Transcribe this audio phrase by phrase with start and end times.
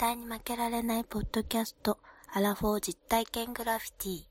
[0.00, 1.98] 対に負けられないポッドキャスト、
[2.32, 4.30] アラフォー実体験グラフィティ。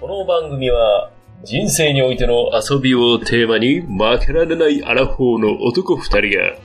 [0.00, 1.10] この番組は
[1.44, 6.56] 人生においての遊びをテーマに負けられないアラフォーの男二人が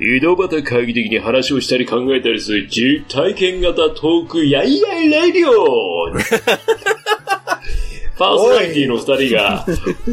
[0.00, 6.12] 井戸端会議的に話をしたり考えたりする実体験型トークやいやいレディオ
[8.16, 9.66] パーソナリティの二人が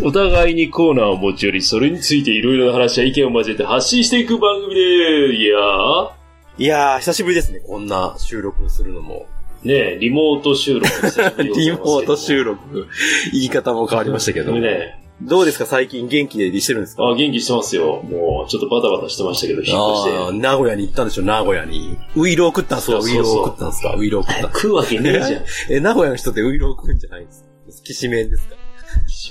[0.04, 6.22] お互いにコーナーを持ち寄りそれについていろいろな話や意見を交えて発信していく番組でいやー
[6.58, 9.26] いやー、久しぶりですね、こんな収録するのも。
[9.64, 10.88] ねえ、リモート収録
[11.42, 12.88] リモート収録。
[13.32, 14.52] 言い方も変わりましたけど。
[14.52, 15.66] ねどうですか？
[15.66, 17.04] 最近元気でしてるんですか？
[17.04, 18.02] あ、元気してますよ。
[18.04, 19.74] もう、ちょっとバタバタしてましたけど、引っ越し
[20.06, 20.18] て。
[20.18, 21.24] あー名古屋に行ったんでしょ？
[21.24, 21.98] 名古屋に。
[22.16, 22.98] ウイロー食ったんすか？
[23.00, 23.96] ウイロー食ったんですか？
[23.96, 25.44] ウイロー食ったん食うわけねえじゃん。
[25.70, 27.48] え、名古屋の人ってウイロー食うんじゃないんですか？
[27.84, 28.56] きしめんですか？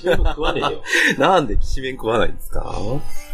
[0.03, 0.81] 締めも食わねえよ。
[1.19, 2.73] なんできしめん食わないんですか？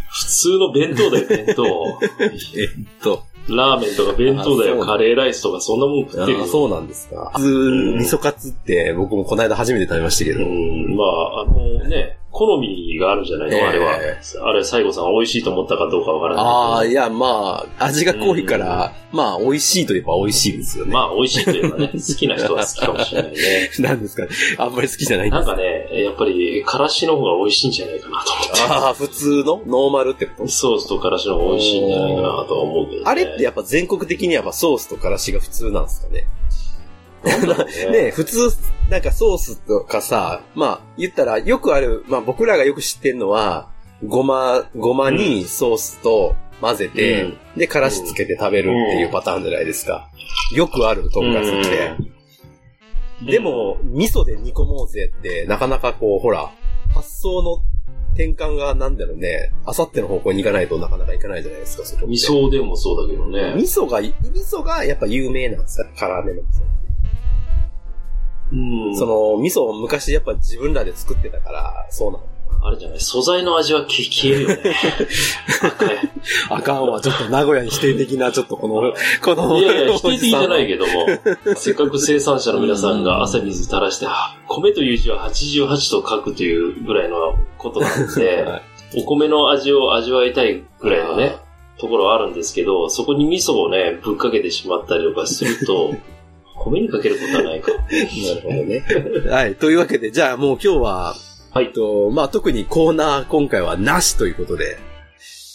[0.09, 1.65] 普通の弁当だよ、弁当。
[2.23, 3.23] えっと。
[3.49, 6.43] ラーメンとか弁当だよ、カレーライスとかそんなもん食ってるよ。
[6.43, 7.31] あそうなんですか。
[7.33, 10.43] 普通、味噌カツって僕もこの間初めて食べましたけど。
[10.43, 13.93] うん、まあ、あのね、好みがあるんじゃないの、ええあれは。
[13.95, 16.45] あれ、西郷さん美味しいと思ったかどうかわからない。
[16.45, 20.93] ああ、いや、まあ、味が濃いから、まあ、美味しいといえば美味しいですよね。
[20.93, 23.39] まあ、美味しいといえばね、 好きな人は好きかもしれないね。
[23.79, 24.29] なんですかね？
[24.59, 28.61] あんまり好きじゃないんですなんかね、やっぱり、からしの方が美味しいんじゃないかなと思って。
[28.61, 29.61] ああ、普通の？
[29.65, 30.47] ノーマルってこと？
[30.47, 33.01] ソースとからしの方が美味しいんじゃないかなとは思うけど、ね。
[33.05, 36.27] あれってやっぱ全国的にやっぱソースとからしが普通なんですかね？
[37.27, 37.91] ね。
[38.05, 38.49] ね普通、
[38.89, 43.69] なんかソースとかさ、まあ言ったらよくある、まあ僕らがよく知ってるのは、
[44.05, 47.37] ごま、ごまにソースと混ぜて、うん。
[47.57, 50.09] で、からしつけて食べるっていうパターンじゃないですか。
[50.53, 51.33] よくあるとん。
[51.33, 53.31] かつって。
[53.31, 56.51] でも、味噌で煮込もうぜって、なかなかこう、ほら、
[56.93, 57.63] 発想の
[58.13, 63.53] 転換がなんだろうね、あさっての方向に行かないとなかなかいかないじゃないですか、そ味噌でもそうだけどね。
[63.55, 66.61] 味噌が、味噌がやっぱ有名なんですよ、辛めの味噌。
[68.51, 68.95] うん。
[68.97, 72.23] その、味噌を昔やっぱ自分らで作ってたから、そうなの。
[72.59, 74.75] あれじゃない、素材の味は消消えるよね。
[76.49, 81.05] あかんわ、ちょっと名古屋に否定的な、ちょっとこの、この、いやいや、否定的じゃないけども、
[81.55, 85.67] せっかく生産者の皆さんが汗水垂らして、あ米という字は88
[86.01, 88.61] と書くというぐらいのことなんで、 はい
[88.95, 91.37] お米の味を味わいたいぐらいのね、
[91.77, 95.93] ところはあるんですけど、そこに味噌をね、ぶっかけてしまったりとかすると、
[96.57, 97.71] 米にかけることはないか。
[97.73, 98.83] なるほどね。
[99.29, 99.55] はい。
[99.55, 101.15] というわけで、じゃあもう今日は、
[101.51, 104.77] はいと、まあ特にコーナー今回はなしということで。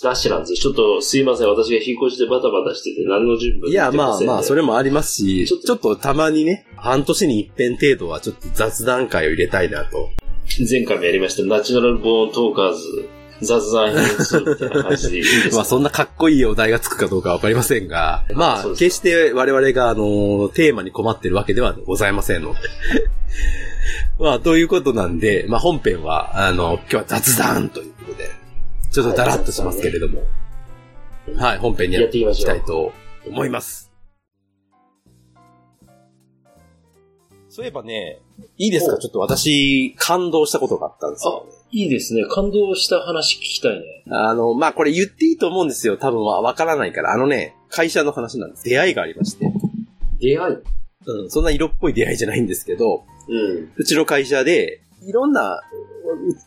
[0.03, 0.57] ダッシュなんですよ。
[0.57, 1.49] ちょっとすいません。
[1.49, 4.61] 私が引っ越してバタバタしてて何の準備もいや、まあまあ、それ。
[4.61, 10.11] れもありますし、ちょっとちょっとたまにね、半年に一遍程度はちょっと雑談会を入れたいなと。
[10.69, 13.09] 前回もやりました、ナチュラルボーントーカーズ、
[13.43, 22.61] 雑談編2みたいな感じでいいですか まあそんなかっこいいお題がつくかどうかわかりませんが、まあ決して我々があの、テーマに困ってるわけではございませんので。
[24.19, 28.31] まあということなんで、まあ本編は、あの、今日は雑談ということで、
[28.91, 30.23] ちょっとダラッとしますけれども、
[31.37, 32.93] はい、本編にやっていきたいと
[33.27, 33.91] 思います。
[37.49, 38.22] そういえばね、
[38.59, 38.97] いいですか？
[38.97, 41.47] おちょっと私、感動したことがあったんですよ。
[41.71, 42.25] いいですね。
[42.27, 44.05] 感動した話聞きたいね。
[44.11, 45.97] あの、まあ、これ言っていいと思うんですよ。
[45.97, 47.13] 多分はわからないから。
[47.13, 48.65] あのね、会社の話なんです。
[48.65, 49.51] 出会いがありまして。
[50.21, 50.57] 出会い？
[51.05, 53.73] うん、そんな色っぽい出会いじゃないんですけど、うん。
[53.75, 55.61] うちの会社で、いろんな、う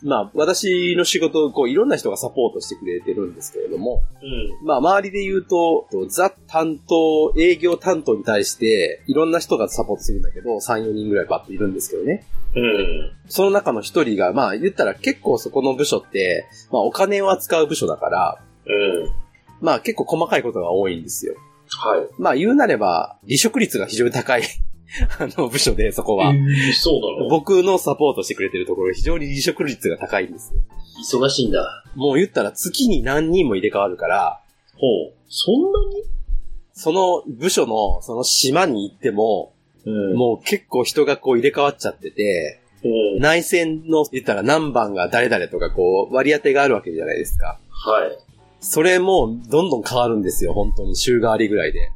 [0.02, 4.66] まあ、私の仕事をこう、いろんな人がサポートしてくれてるんですけれども、うん。
[4.66, 12.24] まあ、周りで言うと、とザ担当、営業担当に対して、いろんな人がサポートするんだけど、3、4人ぐらいバッといるんですけどね。
[12.54, 13.12] うん。
[13.28, 19.12] その中の一人が、まあ、言ったら結構そこの部署って、まあ、お金を扱う部署だから、うん。
[19.60, 21.34] まあ、結構細かいことが多いんですよ。
[21.68, 22.08] はい。
[22.18, 24.42] まあ言うなれば、離職率が非常に高い、
[25.18, 26.28] あの、部署で、そこは。
[26.32, 27.28] えーそうなの？
[27.28, 30.60] 僕のサポートしてくれてるところ、非常に離職率が高いんですよ。
[31.20, 31.84] 忙しいんだ。
[31.94, 34.40] もう言ったら月に何人も入れ替わるから、
[34.78, 35.12] ほう。
[35.28, 36.02] そんなに？
[36.72, 39.52] その部署の、その島に行っても、
[39.84, 43.20] うんもう結構人がこう入れ替わっちゃってて、うん。
[43.20, 47.58] 内線の言ったら何番が誰々とかこう割り当てがあるわけじゃないですか。
[47.70, 48.18] はい。
[48.60, 51.90] それもどんどん変わるんですよ、本当に週替わりぐらいで。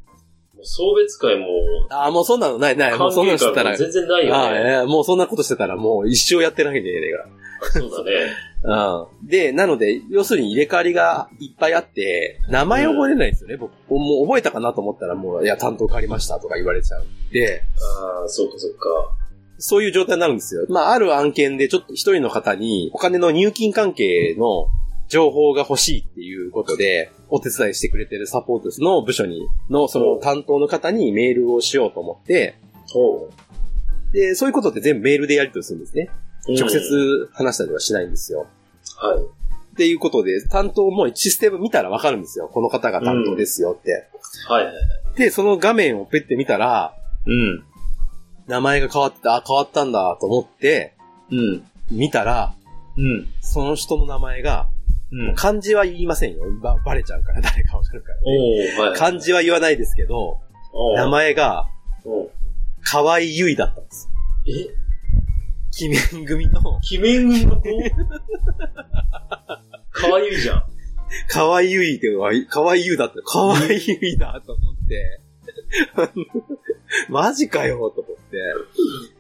[0.62, 1.46] 送別会も、
[1.90, 2.98] ああ、もうそんなのないない。
[2.98, 3.76] もうそんなのしてたら。
[3.76, 4.38] 全然ないよね。
[4.38, 7.26] ああ、ええもうそんなことしてたらもう一生やってないんで、映画。
[7.72, 8.16] そうだね。
[8.62, 9.26] うん。
[9.26, 13.56] で、なので、要するに入れ替わりがいっぱいあって、名前覚えれないんですよね。
[13.56, 17.04] 僕、もう覚えたかなと思ったらもう、いや、担当変わりましたとか言われちゃう。
[17.32, 17.62] で、
[17.98, 19.16] ああ、そうかそうか。
[19.58, 20.66] そういう状態になるんですよ。
[20.68, 24.68] まあ、ある案件でちょっと一人の方にお金の入金関係の
[25.10, 32.56] 情報が欲しいっていうことで、お手伝いしてくれてるサポートスの部署に、のその担当の方にメールをしようと思って、
[32.92, 33.28] ほ
[34.12, 36.10] で、そういうことって全部メールでやり取りするんですね。
[36.48, 36.52] う。
[36.54, 38.46] 直接うん話したりはしないんですよ。
[38.96, 39.18] はい。
[39.18, 42.48] っていうことで、担当もシステム見たらわかるんですよ。
[42.48, 44.06] この方が担当ですよって。
[44.48, 44.74] はいはい。
[45.16, 46.94] で、その画面をペッて見たら、
[47.26, 47.64] うん。
[48.46, 50.94] 名前が変わってた、あ、変わったんだと思って、
[51.30, 51.64] うん。
[51.90, 52.54] 見たら、
[52.96, 53.26] うん。
[53.40, 54.68] その人の名前が、
[55.12, 55.34] うん。
[55.34, 56.44] 漢字は言いませんよ。
[56.62, 58.90] ば、バレちゃうから、誰かわかるから、ね。
[58.90, 58.98] はい。
[58.98, 60.38] 漢字は言わないですけど、
[60.96, 61.08] 名。
[61.08, 61.66] 前が、
[62.84, 64.08] 河合ゆいだったんです。
[64.46, 64.80] え？
[65.82, 66.60] 鬼面組の、
[66.90, 67.62] 鬼面の子？
[69.92, 70.64] かわいいじゃん。
[71.28, 73.20] 河合ゆいっては、河合ゆいだった。
[73.22, 75.20] 河合ゆいだと思って、
[77.08, 78.38] マジかよ、と思って。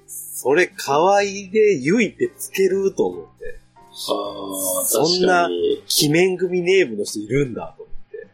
[0.06, 3.59] それ、河合でゆいってつけると思って。
[4.02, 8.28] そんな鬼面組ネームの人いるんだと思って。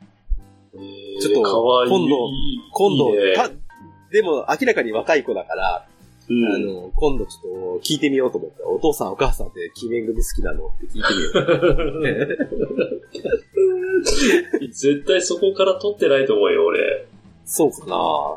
[0.74, 1.40] えーちょっと
[1.88, 2.30] 今度
[2.72, 3.12] 今度、
[4.12, 5.86] でも明らかに若い子だから、
[6.28, 11.30] うんあの、今度ちょっと聞いてみようと思って、お父さんお母さんって鬼面組好きなのって聞いてみよ
[14.60, 14.68] う。
[14.72, 17.06] 絶対そこから取ってないと思うよ、俺。
[17.44, 18.36] そうかな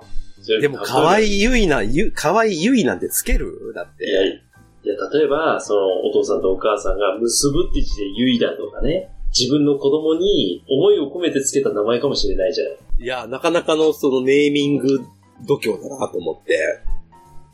[0.61, 1.39] でも、可愛い。
[1.39, 3.73] いゆいな、ゆ、可愛いゆいなんてつける？
[3.75, 4.41] だっいや、て。
[4.89, 12.77] いや、例えば、その、お父さんとお母さんが結ぶって字でゆいだとかね、自分の子供に思いを込めてつけた名前かもしれないじゃない。
[12.99, 14.99] いや、なかなかのそのネーミング
[15.45, 16.81] 度胸だなと思って。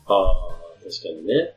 [0.06, 0.26] ああ、
[0.82, 1.54] 確かにね。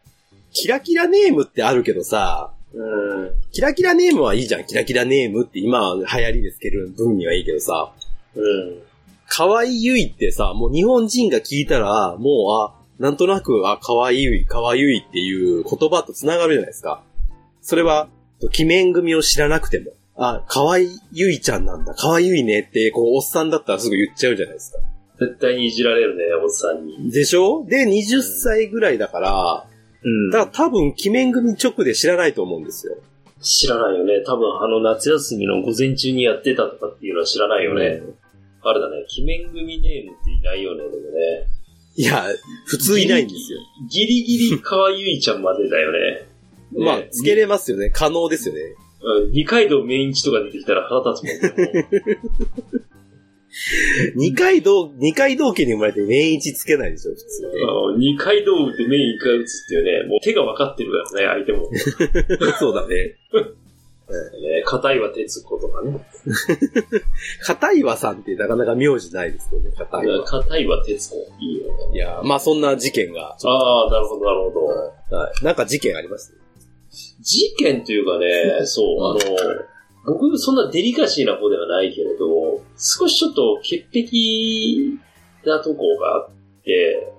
[0.51, 3.31] キラキラネームってあるけどさ、うん。
[3.51, 4.65] キラキラネームはいいじゃん。
[4.65, 7.93] キラキラネームって今流行りでつける分にはいいけどさ、
[8.35, 8.81] うん。
[9.27, 17.01] 可愛いゆいってさ、もう日本人が聞いたら、もう、あ、なんとなく、あ、可愛いゆい、可愛いゆいっていう言葉と繋がるじゃないですか。
[17.62, 18.10] それは、
[18.44, 24.80] 鬼面組を知らなくても、あ、可愛いゆいちゃんなんだ、可愛いゆいねって、こう、おっさんだったらすぐ言っちゃうじゃないですか。
[25.19, 27.10] 絶対にいじられるね、おっさんに。
[27.12, 27.66] でしょ？
[27.68, 29.66] で、20歳ぐらいだから、
[30.04, 32.98] うんだから多分、鬼面組直で知らないと思うんですよ。
[33.42, 34.22] 知らないよね。
[34.25, 38.01] 多分、あの、夏休みの午前中にやってたとかっていうのは知らないよね。
[38.62, 41.48] あれだね、鬼面組ネームっていないよね、でもね。
[42.00, 42.24] いや、
[42.66, 43.60] 普通いないんですよ。
[43.90, 46.30] ギリギリかわゆいちゃんまでだよね。
[46.72, 47.90] まあ、つけれますよね。
[47.90, 48.62] 可能ですよね。
[49.01, 51.90] うん二階堂メインチとか出てきたら腹立つもんね。
[54.16, 57.51] 二階堂、二階堂家に生まれて年一つけないでしょ、普通ね。
[57.98, 61.69] 二階堂打ってメイン一回打つっていうね、もう手が分かってるからね、相手も。
[62.60, 63.18] そうだね。
[64.10, 66.04] ね、硬いは鉄子とかね。
[67.44, 70.24] 片岩さんってなかなか名字ないですよね、片岩。
[70.24, 71.16] 硬いは鉄子。
[71.40, 71.66] いいよ
[72.00, 73.38] や、まあそんな事件が。
[73.44, 74.60] ああ、なるほど、なるほ
[75.12, 75.16] ど。
[75.16, 75.46] はい。
[75.46, 76.34] なんか事件あります？
[77.22, 79.19] 事件というかね、 そう、あの、
[80.18, 86.30] 僕そんなデリカシーな方ではないけれど、少しちょっと潔癖なとこがあっ
[86.63, 87.13] て、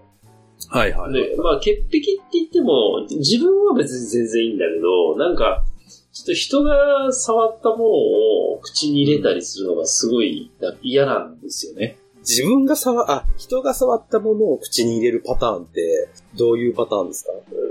[0.69, 2.01] はいはで、まあ潔癖って
[2.33, 5.65] 言っても、自分は別に全然いいんだけど、なんか、
[6.13, 11.99] ちょっと人が触ったものを口に入れたりするのがすごいな嫌なんですよね。
[12.21, 17.31] 自分が触、あ、人が触ったものを口に入れるパターンって、どういうパターンですか？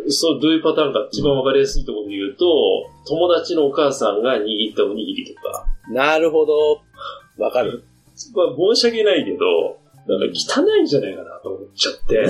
[0.09, 2.45] そう、どういうパターンか一番わかりやすいところで言うと、
[3.07, 6.81] 友達のお母さんが握ったおにぎりとか、なるほど。
[7.37, 7.83] わかる。
[8.35, 9.77] まあ申し訳ないけど、
[10.07, 12.27] なんか汚いんじゃないかなと思っちゃって。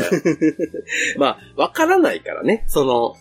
[1.18, 2.66] まあ、わからないからね。
[2.68, 3.16] その、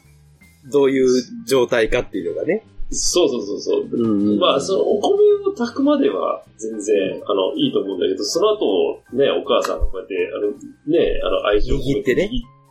[0.73, 2.67] どういう状態かっていうのがね。
[2.91, 3.89] そうそうそうそう。
[3.91, 10.53] うんまあ、その、お米を炊くまでは全然、あの、いいと思うんだけど、その後、ね、お母さんがこうやって、あの、
[10.87, 12.31] ね、あの、愛情を握ってね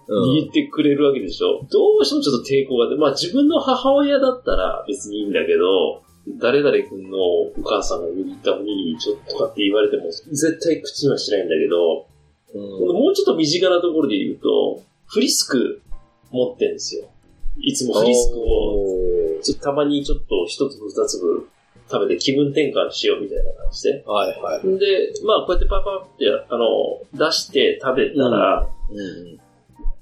[0.10, 1.68] 握ってくれるわけでしょ。
[1.70, 6.02] どうしてもちょっと抵抗が出まあ自分の母親だったら別にいいんだけど、
[6.40, 12.08] 誰々君のお母さんが握ったおにぎりちょっとかって言われても、絶対口にはしないんだけど、うん
[12.54, 15.82] もうちょっと身近なところで言うと、フリスク
[16.32, 17.10] 持ってんですよ。
[17.60, 19.07] いつもフリスクを、お
[19.42, 21.50] ちょたまにちょっと一粒二粒
[21.90, 24.04] 食べて気分転換しようみたいな感じで。
[24.06, 24.80] ーはいはい。
[24.80, 29.40] で、まあこうやってパパって、あの、出して食べたら、うん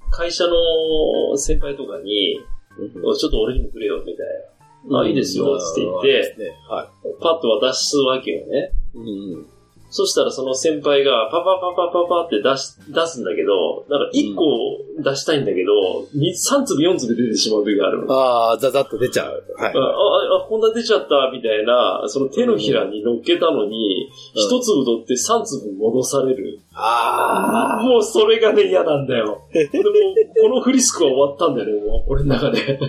[0.08, 2.40] 会社の先輩とかに、
[2.78, 4.26] うんちょっと俺にもくれよ、みたい
[4.88, 5.00] な。
[5.00, 6.90] あ、いいですよ、つって言って、ね、は
[7.20, 8.70] パッと渡すわけよね。
[8.94, 8.98] い。
[8.98, 9.46] うんうん
[9.88, 14.42] そしたらその先輩がパパパパパパって出し、出すんだけど、なんか1個
[15.02, 18.12] 出したいんだけど、に3粒4粒出てしまう時があるの。
[18.12, 19.44] ああ、ザザッと出ちゃう。
[19.56, 19.78] はいあ。
[19.78, 26.60] あ、あ、こんな出ちゃった、みたいな、その手のひらに乗っけたのに、うん一粒取って三粒戻される。
[26.74, 29.48] あもうそれがね、嫌なんだよ。
[29.52, 29.72] でも、
[30.42, 32.78] このフリスクは終わったんだよね、もう、俺の中で。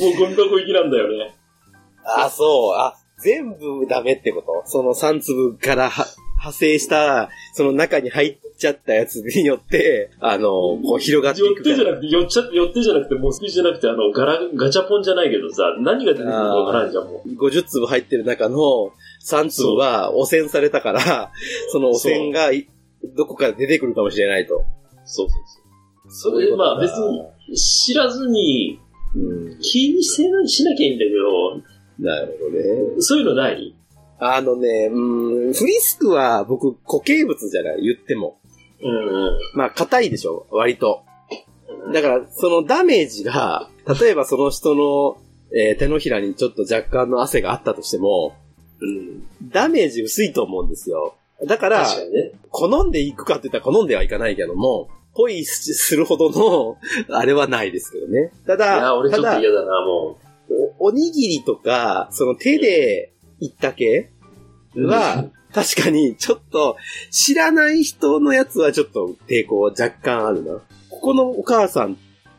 [0.00, 1.34] もうゴミ箱行きなんだよね。
[2.04, 2.24] あ。
[2.26, 2.74] あ、そう。
[2.74, 4.62] あ、全部ダメってこと？
[4.66, 6.06] その3粒からは
[6.40, 11.76] 派生した、その中に入っちゃったやつによって、あの、こう広がってい寄っくから。
[11.76, 17.28] てじゃなくて、寄っちゃ、寄ってじゃなくて、もうスピーチじゃなくて、あの、ガラ、ガチャポンじゃないけどさ、何が出てくるかわからんじゃん、もう。
[17.28, 18.56] 50粒入ってる中の
[19.26, 21.30] 3粒は汚染されたから、
[21.68, 22.68] その汚染がい
[23.16, 24.64] どこかで出てくるかもしれないと。
[25.04, 25.42] そうそう
[26.10, 26.32] そう。
[26.32, 28.80] それで、まあ別に、知らずに、
[29.14, 29.18] う
[29.56, 29.58] ん。
[29.60, 31.69] 気にせなしなきゃいいんだけど、
[32.00, 33.00] なるほどね。
[33.00, 33.74] そういうのない？
[34.18, 38.38] あのね、うん、フリスクは僕固形物じゃない、言っても。
[38.82, 39.38] うんうん。
[39.54, 41.04] まあ、硬いでしょ、割と。
[41.92, 43.68] だから、そのダメージが、
[44.00, 45.16] 例えばその人の、
[45.56, 48.34] えー手のひらにちょっと若干の汗があったとしても、
[48.80, 49.50] うん。
[49.50, 51.14] ダメージ薄いと思うんですよ。
[51.46, 52.32] だから、確かにね。
[52.50, 56.76] 好んでいくかって言ったら好んではいかないけども、ポイするほどの、
[57.16, 58.30] あれはないですけどね。
[58.46, 60.18] たいや、だ、俺ちょただっと嫌だな、も
[60.80, 64.10] お、おにぎりとか、その手でいった系
[64.74, 64.86] う。
[64.86, 66.76] は、確かに、ちょっと、
[67.10, 70.60] 知らない人のやつはちょっと抵抗若干あるな。
[70.88, 71.96] ここのお母さん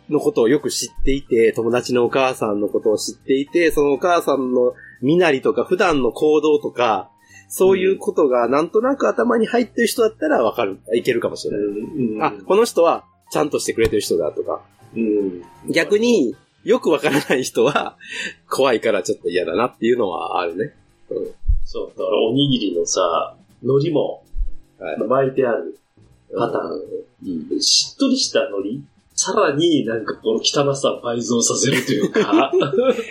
[0.09, 7.09] のことをよく知っていて、友達のお母さんのことを知っていて、そのお母さんの身なりとか、普段の行動とか、
[7.49, 11.65] そういうことがなんとなく頭に入ってる人だったらわかる、いけるかもしれない。
[11.65, 12.23] うん。
[12.23, 14.61] あ、この人はちゃんとしてくれてる人だとか。
[14.95, 15.43] うん。
[15.69, 17.97] 逆によくわからない人は
[18.49, 20.73] 怖いからちょっと嫌だなっていうのはあるね。
[21.65, 24.23] そう、だからおにぎりのさ、海苔も
[24.79, 24.97] はい。
[24.99, 25.77] 巻いてある
[26.35, 27.51] パターン。
[27.51, 27.61] うん。
[27.61, 28.79] しっとりした海苔？
[29.13, 32.51] さらになんかこの汚さを倍増させるというか。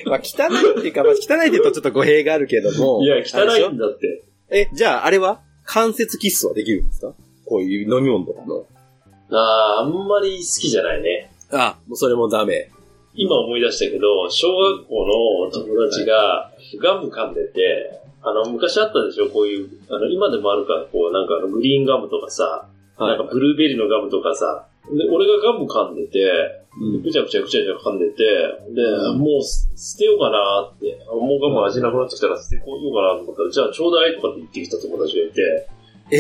[0.07, 3.02] まあ汚いっていうか、まあ汚いって言うとちょっと語弊があるけども。
[3.04, 4.25] いや、汚いんだって。
[4.50, 5.40] え、じゃああれは？
[5.64, 7.12] 関節キスはできるんですか？
[7.47, 8.66] こういう飲み物とかの。
[9.30, 11.30] ああ、あんまり好きじゃないね。
[11.52, 12.71] あ、もうそれもダメ。
[13.14, 19.29] 今思い出したけど、小学校の友達がガム噛んでて、あの、昔あったでしょ？
[19.31, 26.21] こういう、あの、今でもあるか、こう、なんかグリーンガムとかさ、なんかブルーベリーのガムとかさ、で、俺がガム噛んでて、
[26.81, 27.02] うん。
[27.02, 28.23] ぐちゃぐちゃぐちゃぐちゃ噛んでて、
[28.75, 28.83] で、
[29.17, 35.69] もう捨捨てようかなって、あもうガム味なくなってきたら捨てこようかなと思ったら、じゃあちょうだいとかって言ってきた友達がいて、
[36.12, 36.17] え？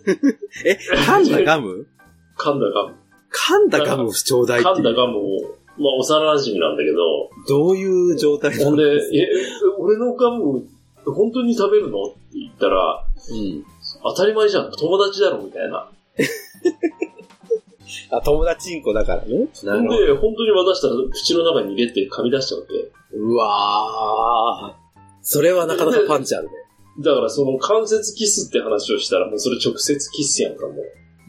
[0.66, 1.86] え、噛んだガム？
[2.38, 2.94] 噛んだガム。
[3.32, 4.68] 噛んだガムをちょうだいって。
[4.68, 5.20] 噛んだガムを、
[5.80, 8.98] まあ幼馴染なんだけど、どういう状態なほんで、え、
[9.78, 10.64] 俺のガム、
[11.04, 12.04] 本当に食べるの？
[12.04, 13.64] って言ったら、うん。
[14.02, 15.90] 当たり前じゃん、友達だろ、みたいな。
[18.12, 19.48] あ、友達んこだからね。
[19.64, 19.88] なほん。
[19.88, 22.92] で、本当に渡したら、口の中に入れて噛み出しちゃうわけ。
[23.16, 24.80] うわー。
[25.22, 26.52] それはなかなかパンチあるね。
[27.00, 30.76] だから、その関節キスって話をしたら、もうそれ直接キスやんか、もう。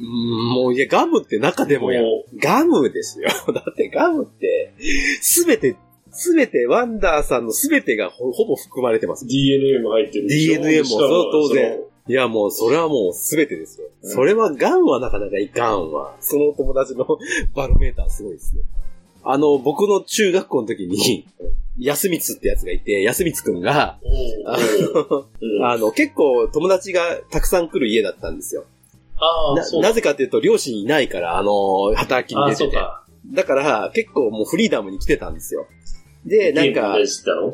[0.02, 2.02] うん、もう、いや、ガムって中でもや。
[2.42, 3.30] ガムですよ。
[3.54, 4.74] だってガムって、
[5.22, 5.76] すべて、
[6.12, 9.28] すべて、ワンダーさんのすべてがほほぼ含まれてます。
[9.28, 13.88] DNA も入ってる DNA もそう当然いや、もう、それはもうすべてですよ。
[14.04, 16.18] うんそれは、ガンはなかなかいかんわ。
[16.20, 17.06] その友達の
[17.56, 18.64] バロメーターすごいですね。
[19.24, 21.28] あの、僕の中学校の時に、
[21.80, 24.00] 安光ってやつがいて、安光くんが、
[25.64, 28.66] あの、結構友達がたくさん来る家だったんですよ。
[29.56, 32.64] ななぜかっていうと、両親いないから、あの、働きに出てて。
[32.64, 33.06] そうか。
[33.34, 35.68] だから、結構もうフリーダムに来てたんですよ。
[36.26, 36.98] で、なんか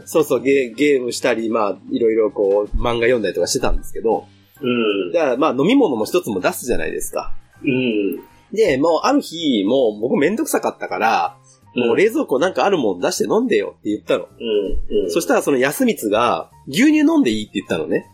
[0.05, 4.25] そうそう、ゲゲームしたり、まあ、いろいろこう、漫画読んだりとかしてたんですけど、
[4.61, 5.11] うん。
[5.11, 7.33] だからまあ、飲み物も一つも出すじゃないですか。
[7.63, 8.19] うん。
[8.53, 11.37] で、もうある日、もう僕めんどくさかったから、
[11.75, 14.25] もう冷蔵庫なんかあるもん出して飲んでよって言ったの。
[14.25, 15.03] うん。
[15.03, 15.11] うん。
[15.11, 18.07] そしたらその安光が、牛乳飲んでいいって言ったのね。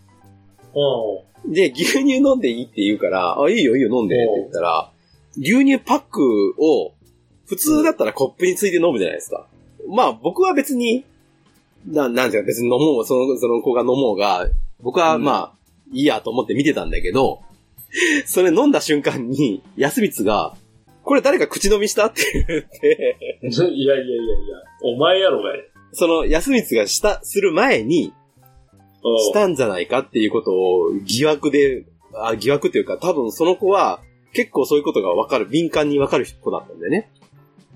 [0.74, 4.92] おうで、牛乳飲んでいいって言うから、あ、いいよいいよ飲んでって言ったら、
[5.38, 6.94] 牛乳パックを、
[7.46, 9.48] 普通だったらコップについて飲むじゃないですか。
[9.90, 11.06] まあ僕は別に、
[11.86, 14.48] な、なんていうか別に飲もう、その、その子が飲もうが、
[14.80, 15.54] 僕はうんまあ、
[15.92, 17.42] いいやと思って見てたんだけど、
[18.26, 20.56] それ飲んだ瞬間に、安光が、
[21.04, 24.06] これ誰か口飲みしたって言って、 いやいやいやいや、
[24.84, 25.60] お前やろがい。
[25.92, 28.14] その安光がした、する前に、
[29.20, 34.02] したんじゃないかっていうことを疑惑で、あ疑惑というか多分その子は
[34.34, 37.12] 結構そういうことがわかる、敏感にわかる子だったんだよね。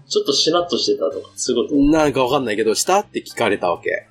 [0.08, 1.82] ちょっとしなっとしてたとか、そういうこと。
[1.82, 4.08] なんかわかんないけど、したって聞かれたわけ。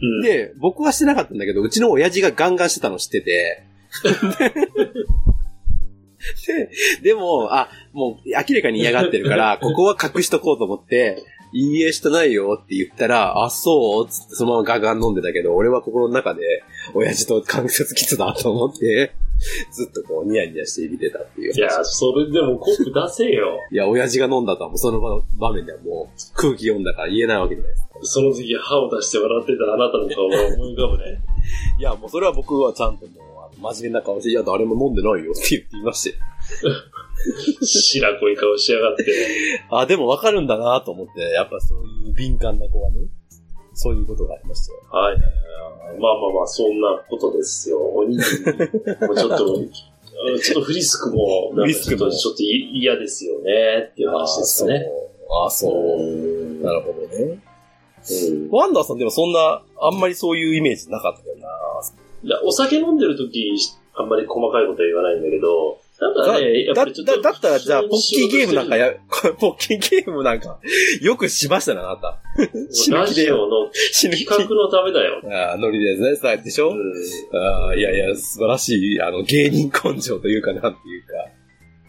[0.00, 3.64] うん、で、僕はしてなかったんだけど、うちの親父がガンガンしてたの知ってて。
[6.46, 11.22] で、でも、あ、もう明らかに嫌がってるから、ここは隠しとこうと思って、
[11.52, 14.08] いいえしてないよって言ったら、あ、そう？
[14.08, 16.42] つってそのままガンガン飲んでたけど、俺は心の中で、
[16.94, 19.12] 親父と関節キスだと思って、
[19.70, 21.54] ずっとこうニヤニヤして見てたっていう。
[21.54, 23.60] いや、それでもコップ出せよ。
[23.70, 27.88] いや、親父が飲んだとはもうその場場面ではもう空気読んだから言えないわけじゃないですか。
[28.02, 31.20] その時歯を出して笑ってたあなたの顔が思い浮かぶね。
[31.78, 33.12] いや、もうそれは僕はちゃんとも
[33.56, 36.18] う、真面目な顔して、いや、誰も飲んでないよって言って言いまして。
[37.62, 39.04] 白濃い顔しやがって。
[39.70, 42.98] あ、でもわかるんだなと思って、やっぱそういう敏感な子はね、
[43.74, 44.80] そういうことがありましたよ。
[44.90, 45.18] はい。
[45.18, 47.78] まあまあまあ、そんなことですよ。
[47.78, 48.44] おにぎり、
[49.06, 49.62] もうちょっと、
[50.42, 54.86] ちょっとフリスクも、なんかちょっと、フリスクもちょっと嫌ですよね、っていう話ですかね。
[55.30, 56.00] ああ、そう。
[56.00, 57.24] うんなるほどね。
[57.24, 61.48] うんワンダーさんでもそんな、あんまりそういうイメージなかったよな。
[62.24, 63.56] いやお酒飲んでる時
[63.94, 67.16] あんまり細かいことは言わないんだけど、なんかね、やっだ、ぱりちょっと。
[67.20, 68.92] だ、だったらじゃあ、ポッキーゲームなんかや、
[69.40, 70.60] ポッキーゲームなんか、
[71.02, 72.20] よくしましたね、あなた。
[72.70, 75.20] 死 ぬラ気でジオの死ぬ気企画のためだよ。
[75.24, 76.72] ああ、ノリですね、さでしょ、
[77.32, 81.14] ああ、いやいや、素晴らしい、あの、芸人根性というかなんていうか。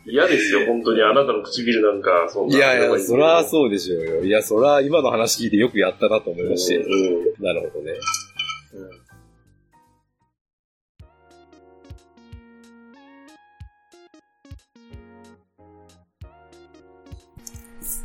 [0.07, 1.03] 嫌ですよ、本当に。
[1.03, 2.57] あなたの唇なんか、そんな。
[2.57, 3.43] いやいや、そらう。
[3.45, 4.23] そうでしょうよ。
[4.23, 6.77] いや、そら今の話聞いてよくやったなと思いまして。
[6.77, 7.93] うんなるほどね。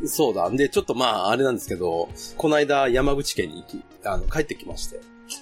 [0.06, 0.48] そうだ。
[0.48, 5.00] んで、ちょっとまあ、あれなんですけど、この間山口県に行き、あの、帰ってきまして。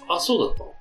[0.09, 0.73] あ、そうだったの？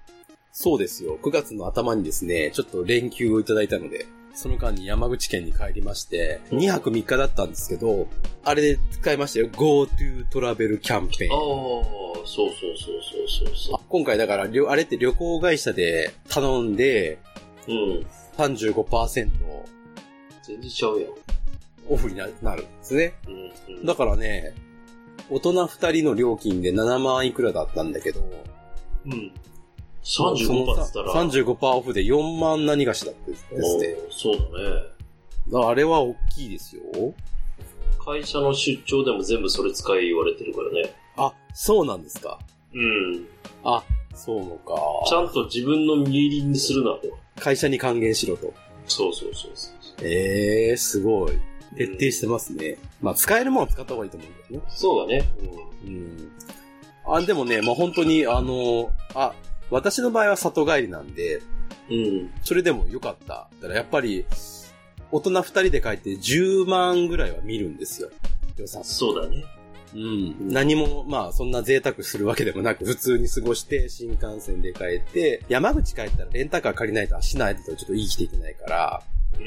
[0.54, 1.18] そうですよ。
[1.22, 8.08] 9月の頭にですね、ちょっと連休をいただいたので、その間に山口県に帰りまして、2泊3日だったんですけど、
[8.44, 9.48] あれで使いましたよ。
[9.50, 17.20] GoTo トラベルキャンペーああン。、そうそうそうそうそうそあ今回だから、あれって旅行会社で頼んで、
[17.68, 17.72] う。
[17.72, 18.06] うん。
[18.38, 19.30] 35%
[20.44, 21.12] 全然ちゃうやん。
[21.90, 23.14] オフにななるんですね。
[23.28, 23.30] う
[23.72, 23.86] ん、うん。
[23.86, 24.54] だからね、
[25.30, 28.22] 大人2人の料金で7万いくらだったんだけど、
[29.06, 29.32] うん。
[30.04, 31.14] その35%っつったら。
[31.14, 33.96] 35%オフで4万何がしだってですね。
[34.10, 35.68] そうだね。
[35.68, 36.84] あれは大きいですよ。
[38.04, 40.94] 会社の出張でも全部それ使い言われてるからね。
[41.18, 42.40] あ、そうなんですか。
[42.74, 43.28] うん。
[43.64, 43.84] あ、
[44.16, 44.76] そうのか。
[45.08, 47.18] ちゃんと自分の身入りにするなと。
[47.40, 48.54] 会社に還元しろと。
[48.88, 50.08] そうそうそうそう。
[50.08, 51.34] ええー、すごい。
[51.76, 52.78] 徹底してますね。
[53.02, 54.68] まあ、使えるものは使った方がいいと思うんだよね。
[54.70, 55.30] そうだね。
[55.86, 56.32] うん。
[57.06, 59.34] あ、でもね、まあ本当に、あの、あ、
[59.70, 61.42] 私の場合は里帰りなんで、
[61.90, 61.96] うん。
[61.96, 62.32] うん。
[62.44, 63.50] それでも良かった。
[63.62, 64.26] だからやっぱり、
[65.12, 68.10] 大人二人で帰って10万ぐらいは見るんですよ。
[68.58, 68.84] 予算。
[68.84, 69.44] そうだね。
[69.94, 70.50] うん。
[70.50, 79.04] 何も、まあ、そんな贅沢するわけでもなく、普通に過ごして、新幹線で帰って、山口帰ったらレンタカー借りないと足ないとちょっと生きていけないから、
[79.40, 79.44] う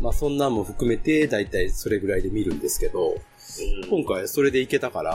[0.00, 0.02] ん。
[0.02, 3.18] まあそんなんも含めて、だいたいそれぐらいで見るんですけど、うん
[3.88, 5.12] 今回それで行けたから、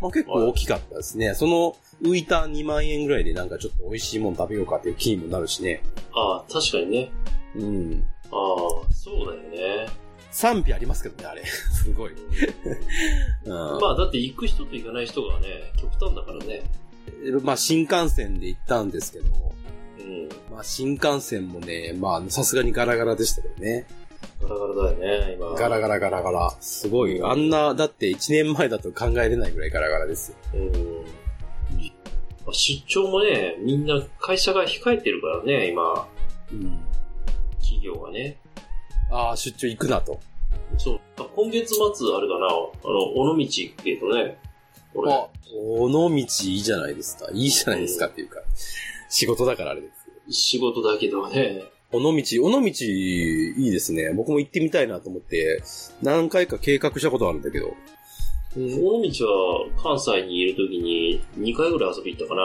[0.00, 1.34] まあ結構大きかったですね。
[1.34, 5.82] その浮いた2万円ぐらいでなんかちょっと美味しいもの食べようかっていう気にもなるしね。
[6.12, 7.10] ああ、確かにね。
[7.54, 8.04] うん。
[8.24, 9.88] ああ、そうだよね。
[10.30, 11.44] 賛否ありますけどね、あれ。
[11.46, 12.12] すごい。
[13.44, 13.50] うん。
[13.80, 16.62] まあ、だって行く人と行かない人がね、極端だからね。
[17.42, 19.26] まあ新幹線で行ったんですけど、
[20.06, 20.28] うん。
[20.54, 23.86] まあ新幹線もね、まあさすがにガラガラでしたけどね。
[24.40, 25.46] ガラガラだよね、今。
[25.54, 26.56] ガラガラガラガラ。
[26.60, 27.22] すごい。
[27.22, 30.36] あんな、だって1年前だと考えれないぐらいガラガラですよ。
[30.54, 30.72] うん。
[32.44, 36.08] まあ出張もね、みんな会社が控えてるからね、今、
[36.52, 36.78] うん。
[37.60, 38.36] 企業がね。
[39.10, 40.20] ああ、出張行くなと。
[40.78, 41.00] そう。
[41.18, 41.84] あ今月末
[42.16, 44.38] あるかな、あの、尾道行くけどね。
[44.94, 46.26] 俺、あ、尾道いい
[46.60, 47.28] じゃないですか。
[47.32, 48.40] いいじゃないですかっていうか、
[49.08, 49.95] 仕事だからあれですよ。
[50.30, 51.64] 仕事だけどね。
[51.92, 52.12] 尾道、尾
[52.50, 54.12] 道いいですね。
[54.12, 55.62] 僕も行ってみたいなと思って、
[56.02, 57.74] 何回か計画したことあるんだけど。
[58.56, 62.42] 尾道は関西にいる時に2回ぐらい遊び行ったかな。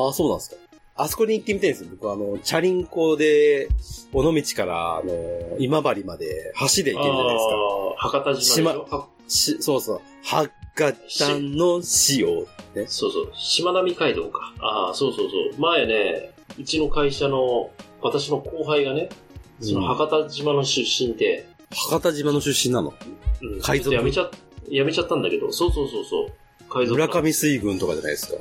[0.00, 0.56] ああ、そうなんですか。
[0.96, 1.90] あそこに行ってみたいんですよ。
[1.90, 3.68] 僕あの、チャリンコで、
[4.12, 7.54] 尾道から、あの、今治まで橋で行けるじゃないですか。
[7.98, 8.96] 博多島でしょ？
[8.96, 10.00] はし、そうそう。
[10.22, 10.94] 博多
[11.40, 12.46] の塩。
[12.82, 12.86] ね。
[12.88, 14.54] そうそう、しまなみ海道か。
[14.60, 15.60] ああ、そうそうそう。
[15.60, 19.08] 前ね、うちの会社の、私の後輩がね、
[19.60, 22.94] その博多島の出身で、博多島の出身なの？
[23.42, 24.30] うん、海賊ちょっとやめちゃ、
[24.68, 26.32] やめちゃったんだけど、そうそうそうそう。
[26.68, 28.38] 海賊村上水軍とかじゃないですか。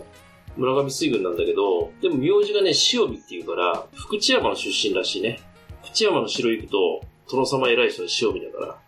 [0.55, 5.39] 村上水軍なんだけど、でも名字がね、塩見っていうから、福知山の出身らしいね。
[5.81, 8.71] 福知山の城行くと、殿様偉い人は塩見だから。
[8.73, 8.79] あ、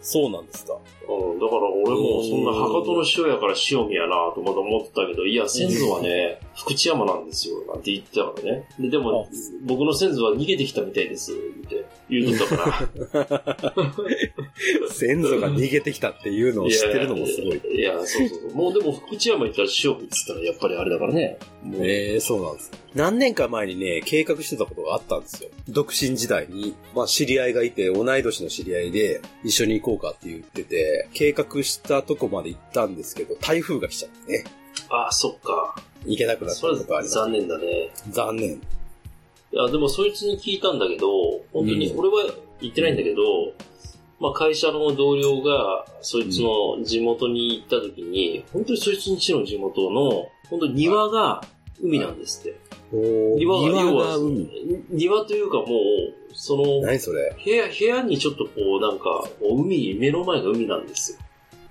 [0.00, 0.76] そうなんですか。
[1.08, 8.68] うん、だから俺もそんな博多の塩やから塩見やなとまだ思ってたけど、いや、先祖はね、福知山なんですよ、なんて言ってたからね。
[8.78, 9.34] で、でもあ、
[9.64, 11.34] 僕の先祖は逃げてきたみたいです、っ
[11.68, 12.88] て言うとったか
[13.74, 13.94] ら。
[14.90, 17.60] 先祖が逃げてきたっていうのを知ってるのもすごい。
[17.74, 18.54] いや、そうそうそう。
[18.54, 21.38] もうでも福知山行ったら塩見っつったらやっぱりあれだからね。
[21.80, 22.70] ええそうなんです。
[22.94, 25.50] 何年か前にね、計画してたことがあったんですよ。
[25.68, 34.44] 独身時代に、まあ知り合いがいて、同い年の知り合いで、一緒に行こうかって言ってて、計画したとこまで行ったんですけど、台風が来ちゃってね、
[34.88, 35.74] ああ、そっか。
[36.04, 37.10] 行けなくなったとかあります。
[37.10, 37.90] 残念だね。
[38.10, 38.54] 残念。
[38.54, 38.60] い
[39.52, 41.08] や、でもそいつに聞いたんだけど、
[41.52, 43.22] 本当にうん俺は言ってないんだけど、
[44.18, 51.42] まあ会社の同僚が、そいつの地元に行った時に、本当にそいつんちの地元の、本当に庭が
[51.82, 52.58] 海なんですって。
[52.92, 54.48] 庭が、庭が海。
[54.90, 55.68] 庭というかもう、
[56.34, 57.36] その、何それ？
[57.44, 61.18] 部屋、部屋にちょっとこう、なんか、海、目の前が海なんですよ。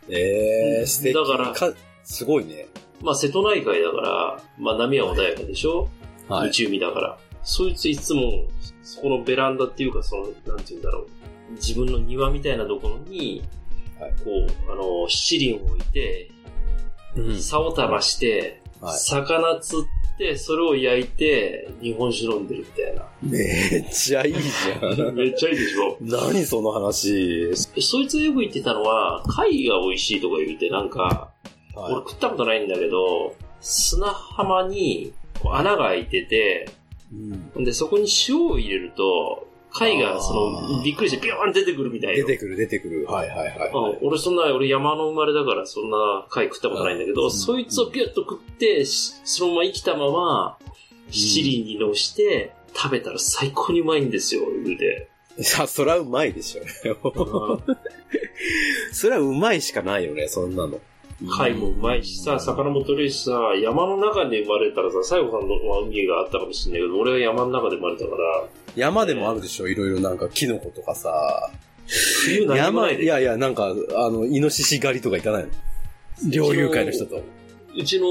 [0.10, 1.14] ええ素敵。
[1.14, 2.68] だからか、すごいね。
[3.02, 5.90] まあ瀬戸内海だから、まあ波は穏やかでしょ、
[6.28, 6.50] はい。
[6.50, 7.18] 内海だから。
[7.44, 8.48] そいついつも、
[8.84, 11.08] そこのベランダっていうか、その、なんて言うんだろう。
[11.54, 13.42] 自分の庭みたいなところに、
[14.00, 14.32] はいこ
[14.68, 16.32] う、あの、七輪を置いて、
[17.16, 19.90] うん竿垂らして、はい魚釣って、
[20.38, 23.06] それを焼いて、日本酒飲んでるみたいな。
[23.22, 25.16] めっちゃいいじゃん。
[25.16, 27.56] めっちゃいいでしょ何その話。
[27.56, 31.32] そいつがよく言ってたのは、貝が美味しいとか言って、なんか、
[31.76, 36.70] 俺は食ったことないんだけど、砂浜に穴が開いてて、
[37.12, 37.16] い。
[37.56, 42.16] うんで、そこに塩を入れると、貝がその、びっくりしてビョーン出てくるみたいな。
[42.18, 43.06] 出てくる、出てくる。
[43.06, 43.72] はいはいはい。
[43.74, 50.58] うん俺そんな、俺山の生まれだからそんな貝食ったことないんだけど、うんそいつをビュッと食って、しそのまま生きたまま、
[51.10, 55.10] 七輪にのして、食べたら最高にうまいんですよ、言うて。
[55.40, 56.64] さ、そらうまいでしょ。
[58.92, 60.80] それはうまいしかないよね、そんなの。
[61.30, 68.18] 貝もうまいしさ、魚も取れるしさ、山の中で生まれたらさ、西郷さんのは海があったかもしれないけど、俺は山の中で生まれたから、
[68.76, 71.52] 山でもあるでしょ、いろいろなんかキノコとかさ。
[72.24, 73.04] 冬ないで。
[73.04, 75.50] いやいや、なんか、あの、イノシシ狩りとか行かないの？
[76.30, 77.22] 猟友会の人と。
[77.76, 78.08] うちの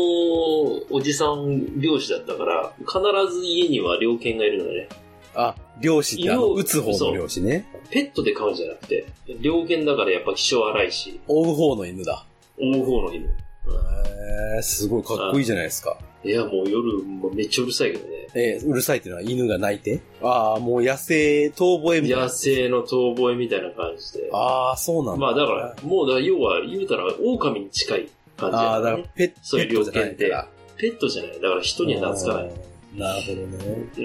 [0.90, 2.99] おじさん漁師だったから、必
[3.35, 4.88] ず家には猟犬がいるのね。
[5.35, 7.66] あ、猟師ってあの、犬を撃つ方の猟師ね。
[7.90, 9.07] ペットで飼うんじゃなくて、
[9.40, 12.27] 猟犬だからやっぱ気性荒いし、追う方の犬だ。
[12.61, 13.27] 追う方の犬。
[13.27, 15.96] へー、すごいかっこいいじゃないですか。
[16.23, 18.29] いや、もう夜、もうめっちゃうるさいけどね。
[18.35, 20.01] えーうるさいっていうのは犬が鳴いて？
[20.23, 22.25] ああ、もう野生、遠吠えみたいな。
[22.25, 24.31] 野生の遠吠えみたいな感じで。
[24.33, 25.20] ああ、そうなんだ。
[25.20, 30.49] まあだから、もうだ要は言うたら狼に近い感じああ、だからペッそういうペットじゃないから。
[30.77, 31.40] ペットじゃない。
[31.40, 32.53] だから人には懐かない。
[32.94, 32.99] い。
[32.99, 33.88] なるほどね。
[33.99, 34.03] う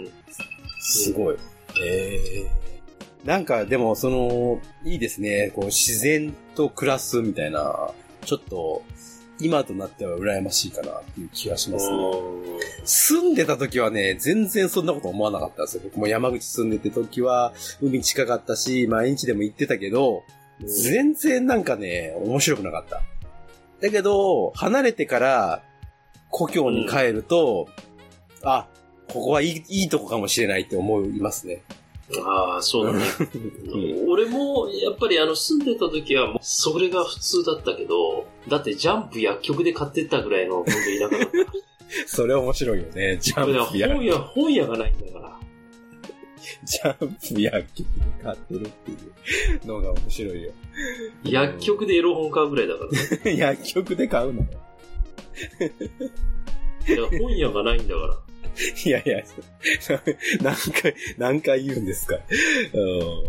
[0.00, 0.08] ん。
[0.80, 1.36] すごい。
[1.82, 2.67] ええ
[3.24, 5.52] なんか、でも、その、いいですね。
[5.54, 7.90] こう、自然と暮らすみたいな、
[8.24, 8.82] ちょっと、
[9.40, 11.96] 今となっては羨ましいかなっていう気がしますね。
[12.84, 15.82] 住んでた時はね、全然そんなこと思わなかったんですよ。
[15.84, 20.24] 僕も山口住んでて時は、海近かったし、毎日でも行ってたけど、
[20.60, 23.02] 全然なんかね、面白くなかった。
[23.80, 25.62] だけど、離れてから、
[26.30, 27.68] 故郷に帰ると、
[28.42, 28.66] あ、
[29.08, 31.62] ここはいい、いいとこかもしれないって思いますね。
[32.24, 33.00] ああ、そうだね。
[34.08, 41.52] 俺も、やっぱりあの、住んでた時は、もうそれが普通だったけど、だってジャンプ薬局で買ってったぐらいの、本当に田舎だった。
[42.06, 43.18] それ面白いよね。
[43.20, 45.28] ジャンプや、本屋、本屋がないんだから。
[46.64, 47.92] ジャンプ薬局で
[48.22, 48.94] 買ってるってい
[49.62, 50.52] うのが面白いよ。
[51.24, 52.90] 薬局でエロ本買うぐらいだから
[53.32, 53.36] ね。
[53.40, 54.42] 薬局で買うの？
[54.42, 54.46] い
[56.92, 58.16] や、本屋がないんだから。
[58.84, 59.22] いやいや、
[60.42, 62.16] 何回、何回言うんですか？
[62.74, 62.80] うん。
[62.80, 63.24] 面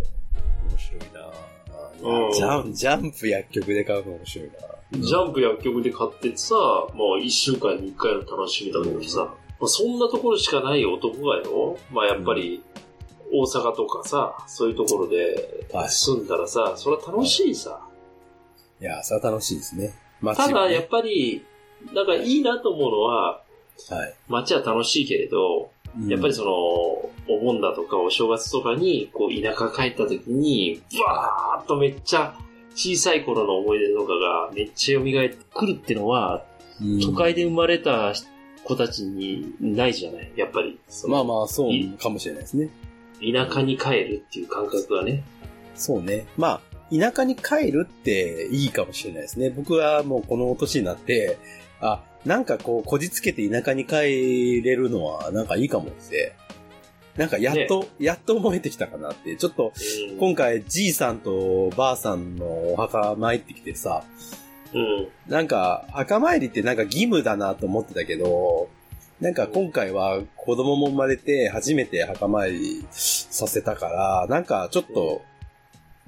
[0.78, 2.26] 白いな。
[2.26, 2.32] うん。
[2.34, 5.00] ジャンジャンプ薬局で買うの面白いな。
[5.00, 9.20] ジャンプ薬局で買ってさ、まあ一週間に一回の楽しみだけどさ、
[9.60, 12.64] まあ、そんなところしかない男がよ、まあやっぱり
[13.32, 15.90] 大阪とかさ、そういうところではい。
[15.90, 17.80] 住んだらさ、それは楽しいさ。
[18.82, 18.84] い。
[18.84, 19.94] や、それは楽しいですね。
[20.22, 21.46] 街ただやっぱり、
[21.94, 23.44] なんかいいなと思うのは、
[23.90, 24.14] はい。
[24.28, 25.72] 街は楽しいけれど、
[26.08, 32.36] やっぱりその、お盆だとかお正月とかに、こう、田舎帰った時に、ブワーっとめっちゃ、
[32.76, 36.46] 小さい頃の思い出とかがめっちゃ蘇ってくるってのは、
[36.82, 38.14] うん都会で生まれた
[38.64, 40.32] 子たちにないじゃない？
[40.38, 40.80] やっぱり。
[41.08, 42.70] まあまあ、そうかもしれないですね。
[43.20, 45.24] 田舎に帰るっていう感覚がね。
[45.76, 46.26] そうね。
[46.38, 46.62] まあ、
[46.98, 49.50] 田舎に帰るっていいかもしれないですね。
[49.50, 51.38] 僕はもうこの年になって、
[51.82, 56.36] あ、なんかこう、こじつけて田舎に帰れるのはなんかいいかもって。
[57.18, 59.36] なんかやっと、やっと思えてきたかなって。
[59.36, 59.74] ちょっと、
[60.12, 60.18] うん。
[60.18, 64.04] 今回じいさんとばあさんのお墓参ってきてさ、
[64.74, 65.08] うん。
[65.28, 68.70] なんか、墓参りってなんか義務だなと思ってたけど、
[69.20, 75.22] なんか今回は子供も生まれて初めて墓参りさせたから、なんかちょっと、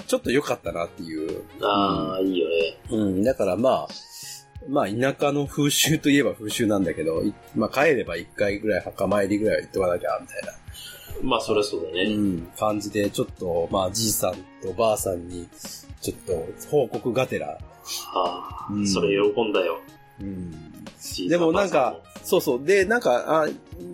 [0.08, 1.44] ちょっと良かったなっていう。
[1.62, 2.78] ああ、いいよね。
[2.90, 3.94] うん、だからまあ、
[4.68, 10.54] まあ田舎の風習といえば風習なんだけど、いまあ帰れば一回ぐらい墓参りぐらい行っとかなきゃ、みたいな。
[11.24, 12.04] まあ、そりゃそうだね。
[12.04, 15.48] うん、感じで、ちょっと、まあ、じいさんとばあさんに、
[16.02, 17.58] ちょっと、報告がてら。
[18.14, 19.80] ああ、うんそれ喜んだよ。
[20.20, 20.52] うん、
[21.30, 22.64] でもなんかそうそう。
[22.64, 23.50] で、なんか、あ、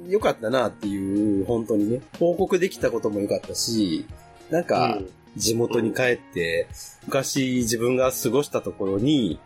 [0.08, 4.06] よかったなっていう、本当にね、報告できたこともよかったし、
[4.50, 6.68] なんんかも、地元に帰って、
[7.06, 9.40] 昔自分が過ごしたところに、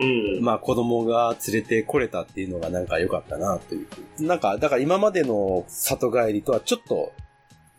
[0.00, 0.36] うん。
[0.36, 0.44] うん。
[0.44, 3.86] まあ子供が連れてこれたっていうのがなんか良かったなという。
[4.24, 7.12] なんか、だから今までの里帰りとはちょっと、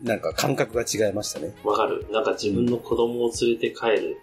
[0.02, 1.52] なんか感覚が違いましたね。
[1.64, 2.06] わかる。
[2.10, 4.18] なんか自分の子供を連れて帰る。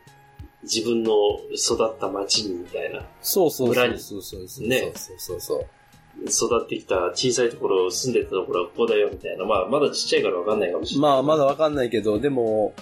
[0.64, 1.12] 自分の
[1.56, 3.02] 育った町にみたいな。
[3.22, 4.68] そうそう村にそうそうそう。
[4.68, 5.66] ねそうそうそう。
[6.26, 9.46] 育ってきた小さいところ、住んでたところはここだよみたいな。
[9.46, 11.12] まあ、まだちっちゃいからわかんないかもしれない。
[11.12, 12.74] まあ、まだわかんないけど、でも、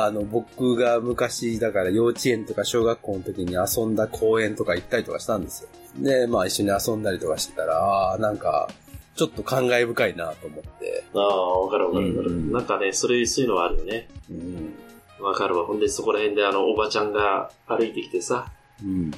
[0.00, 5.68] あの、僕が昔、だから幼稚園とか小学校の時に遊んだ公園とか行ったりとかしたんですよ。
[5.96, 8.68] で、まあ一緒に遊んだりとかしてたら、ああ、なんか、
[9.16, 11.04] ちょっと感慨深いなと思って。
[11.14, 12.30] ああ、わかるわかるわかる。
[12.30, 14.08] うんなんかね、それ、そういうのはあるよね。
[14.30, 14.74] うん。
[15.20, 15.66] わかるわ。
[15.66, 18.46] ほんで、そこら辺であの、おばちゃんが歩いてきてさ、
[18.80, 19.10] うん。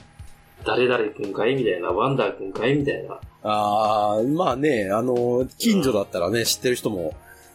[0.65, 3.21] 誰々くんかいみたいな、ワンダーくんかいみたいな。
[3.43, 7.13] ああ、まあね、あの、近所だったらね、知ってる人も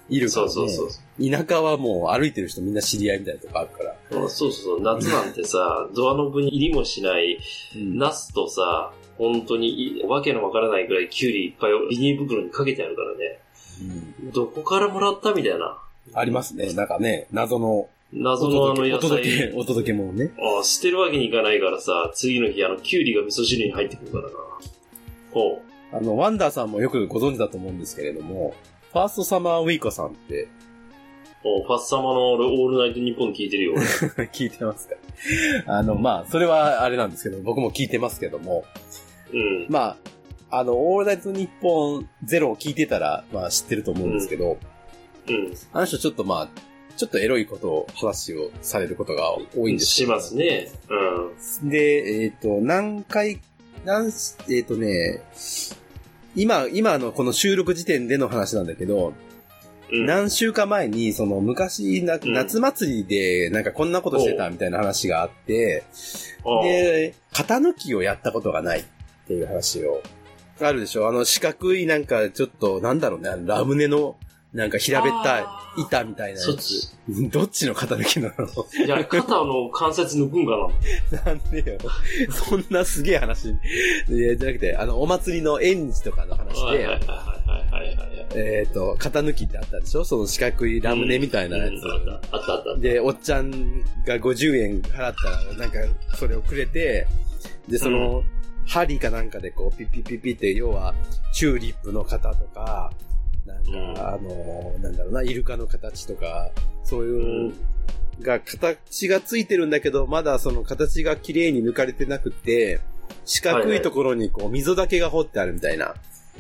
[0.10, 0.52] いるからね。
[0.52, 1.30] そうそうそう。
[1.30, 3.96] 田舎はもう歩いてる人みんな知り合いみたいなとこあるから。
[4.10, 4.82] そうそうそう。
[4.82, 7.38] 夏なんてさ、 ドアノブに入りもしない、
[7.76, 13.40] うんナスとさ、本当にいわけのわからないくらいキュウリいっぱいビニール袋にかけてあるからね。
[14.24, 15.78] うんどこからもらったみたいな。
[16.14, 16.74] ありますね。
[16.74, 19.54] なんかね、謎の謎のあの野お届け、菜。
[19.56, 20.32] お届け物ね。
[20.38, 24.30] あ捨てるわけにいかないからさ、次の日あの、キュウリが味噌汁に入ってくるからな。
[25.32, 28.54] ほあの、ワンダーさんもよくご存知だと思うんですけれども、
[28.96, 30.48] ファーストサマーウイカさんってう。
[31.44, 33.74] おファッサマの俺、オールナイトニッポン聞いてるよ。
[33.74, 33.84] 俺
[34.32, 34.96] 聞いてますか
[35.68, 38.64] あの、まあ、それはあれなんですけど、僕も聞いてますけども、
[39.34, 39.66] うん。
[39.68, 39.98] ま
[40.50, 44.60] あ、あの、オールナイトニッポンゼロを聞いてたら、まあ知ってると思うんですけど、
[45.28, 45.54] うん。
[45.74, 46.50] あの人ちょっとまあ、
[46.96, 50.72] ちょっとエロいことを、話をされることが多いんですしますね。
[51.62, 51.70] うん。
[51.70, 53.42] で、えっ、と、何回、
[53.84, 54.10] 何、
[54.50, 55.20] えっ、とね、
[56.36, 59.14] 今、今のこの収録時点での話なんだけど、
[59.92, 60.06] うん。
[60.06, 62.34] 何週間前に、その昔な、うん。
[62.34, 65.84] 夏祭りでなんかこんなことしてたみたいな話があって、
[66.64, 68.84] で、型抜きをやったことがないっ
[69.28, 70.02] ていう話を、
[70.62, 71.08] あるでしょ。
[71.08, 74.16] あの四角いなんかちょっと、なんだろうね、ラムネの
[74.56, 75.46] なんか平べったい
[75.78, 76.90] 板みたいなそっやつち。
[77.30, 78.86] どっちの型抜きなの？
[78.86, 80.70] いや、肩の関節抜くんか
[81.12, 81.78] ななんでよ。
[82.32, 83.50] そんなすげえ話。
[83.50, 83.52] い
[84.10, 88.28] やじゃなくて、あの、お祭りの縁日とかの話で、はいはいはいはいはいはいはい。
[88.36, 90.06] えっ、と、型抜きってあったでしょ？
[90.06, 91.72] その四角いラムネみたいなやつ。
[91.72, 92.78] うんあったあったあった。
[92.78, 93.52] で、おっちゃん
[94.06, 95.80] が50円払ったら、なんか、
[96.16, 97.08] それをくれて、
[97.68, 98.24] で、その、
[98.68, 100.96] 針かなんかでこう、ピッピッピッピって、要は、
[101.34, 102.92] チューリップの型とか、
[103.46, 106.52] なんか、うんあの、なんだろうな、イルカの形とか、
[106.84, 107.54] そういう、
[108.22, 112.80] が、形がついてるんだけど、まだその形が綺麗に抜かれてなくて、
[113.26, 115.96] 四角いところにこう、溝だけが掘ってあるみたいな。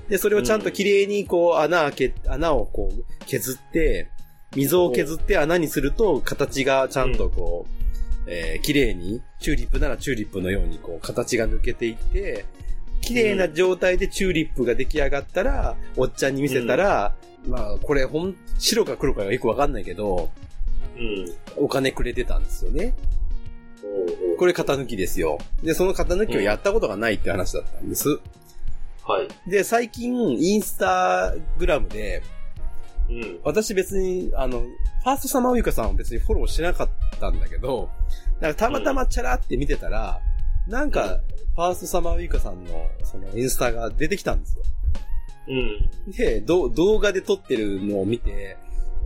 [0.09, 4.09] で、それをちゃんと綺麗にこう、穴開け、穴をこう、削って、
[4.55, 7.85] 溝を削って穴にすると、形がちゃんとこう、
[8.27, 12.45] えー綺麗に、チューリップならチューリップのようにこう、形が抜けていって、
[13.05, 17.13] 綺麗な状態でチューリップが出来上がったら、おっちゃんに見せたら、
[17.47, 20.31] まあ、これほん、白か黒かがよくわかんないけど、
[20.97, 21.25] うん。
[21.57, 22.95] お金くれてたんですよね。
[24.39, 25.37] これ型抜きですよ。
[25.63, 28.19] で、その型抜きをやったことがないって話だったんです。
[29.03, 29.49] はい。
[29.49, 32.23] で、最近、インスタグラムで、
[33.09, 33.39] うん。
[33.43, 36.89] 私別に、あの、ファーストサマーウイカさんは別にフォローしてなかっ
[37.19, 37.89] たんだけど、
[38.41, 40.19] なんかたまたまチャラって見てたら、
[40.67, 41.21] なんか、
[41.55, 44.63] ファーストサマーウイカさんの、その、インスタが出てきたんですよ。
[45.47, 46.11] うん。
[46.11, 48.57] で、ど動画で撮ってるのを見て、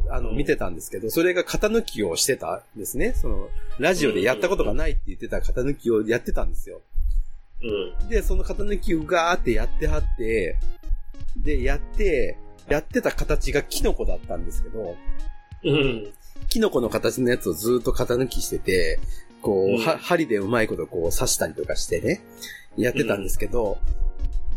[0.10, 3.14] あの、うん見てたんですけど、それが型抜きをしてたんですね。
[3.14, 6.82] その、ラジオでやったことがないって言ってた型抜きをやってたんですよ。
[8.02, 8.10] うん。
[8.10, 10.58] で、その型抜きをガーってやってはって、
[11.38, 12.38] で、やって、
[12.70, 14.96] やってた形がキノコだったんですけど、
[15.64, 16.08] うん。
[16.50, 19.00] キノコの形のやつをずっと型抜きしてて、
[19.42, 22.22] こう、うんは針でうまいことこう刺したりとかしてね、
[22.78, 23.78] やってたんですけど、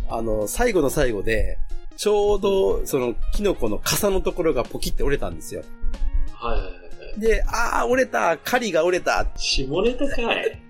[0.09, 1.59] あの、最後の最後で、
[1.97, 5.63] ちょうど、その、キノコの傘のところがポキって折れたんですよ。
[6.35, 6.73] はいはいは
[7.17, 7.21] い。
[7.21, 10.63] で、あー、折れた狩りが折れた下ネタかい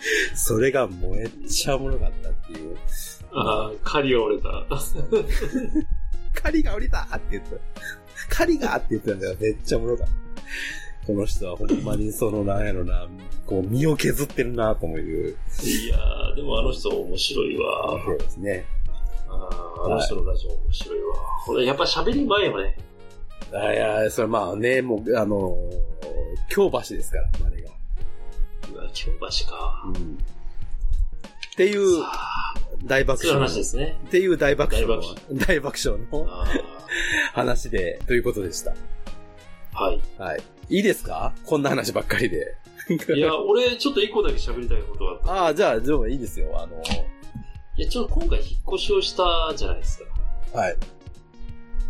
[0.34, 2.76] それがもうめっちゃおもろかったっていう。
[3.32, 4.66] ああ、狩りが折れた。
[6.42, 7.56] 狩りが降りたって言った。
[8.34, 9.36] 狩りがって言ってたんだよ。
[9.40, 10.12] めっちゃおもろかった。
[11.14, 13.08] この人はほんまにその、なんやろな、
[13.46, 15.00] こう、身を削ってるなと思う。
[15.00, 15.02] い
[15.88, 18.00] やー、でもあの人面白いわ。
[18.04, 18.64] そうですね。
[19.28, 21.14] あーあの人のラジオ面白いわ。
[21.46, 22.76] これやっぱ喋り前よね。
[23.52, 25.56] あいや、それまあね、もう、あの、
[26.48, 27.70] 京橋ですから、あれが。
[28.72, 29.82] うわ、京橋か。
[29.86, 29.92] うん。
[29.92, 32.02] っていう
[32.84, 33.46] 大爆笑の。
[33.46, 33.98] 話ですね。
[34.06, 35.02] っていう大爆笑の
[35.34, 36.46] 大、大爆笑のあ
[37.32, 38.74] 話で、ということでした。
[39.74, 40.00] ーはい。
[40.18, 40.42] はい。
[40.68, 41.32] いいですか？
[41.44, 42.56] こんな話ばっかりで。
[43.14, 45.32] いや、俺、ちょっと一個だけ喋りたいことがあった。
[45.32, 46.60] ああ、じゃあ、でもいいですよ。
[46.60, 46.82] あの、
[47.76, 49.98] いや、ちょっと今回引っ越しをしたじゃないです
[50.52, 50.58] か。
[50.58, 50.76] はい。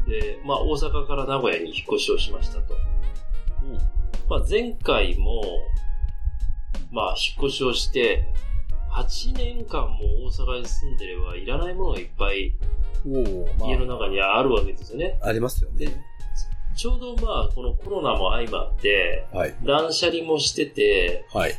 [0.09, 2.75] で、まあ、大阪から名古屋に引っ越しをしましたと。
[3.63, 3.79] うん。
[4.29, 5.43] まあ、前回も、
[6.91, 8.27] まあ、引っ越しをして、
[8.93, 12.53] 8年間も大阪に住んでれば、いらないものがいっぱい
[13.07, 15.19] 家の中にあるわけですよね。
[15.23, 16.05] あ、ありますよね。
[16.81, 19.55] ちょうどまあ、このコロナも相まって、はい。
[19.63, 21.53] 断捨離もしてて、はい。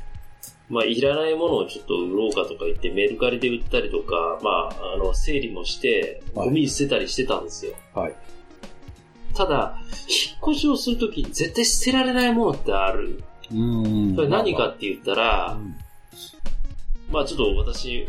[0.68, 7.74] まあ、いらないものをちょっと売ろうかとか言って、メルカリで売ったりとか、まあ、あの、整理もして、はいゴミ捨てたりしてたんですよ。
[7.94, 8.16] はい。
[9.36, 9.78] ただ、
[10.10, 13.24] 引っ越しをするときに絶対捨てられないものってある。
[13.54, 15.76] うんそれ何かって言ったら、うん
[17.12, 18.08] まあちょっと私、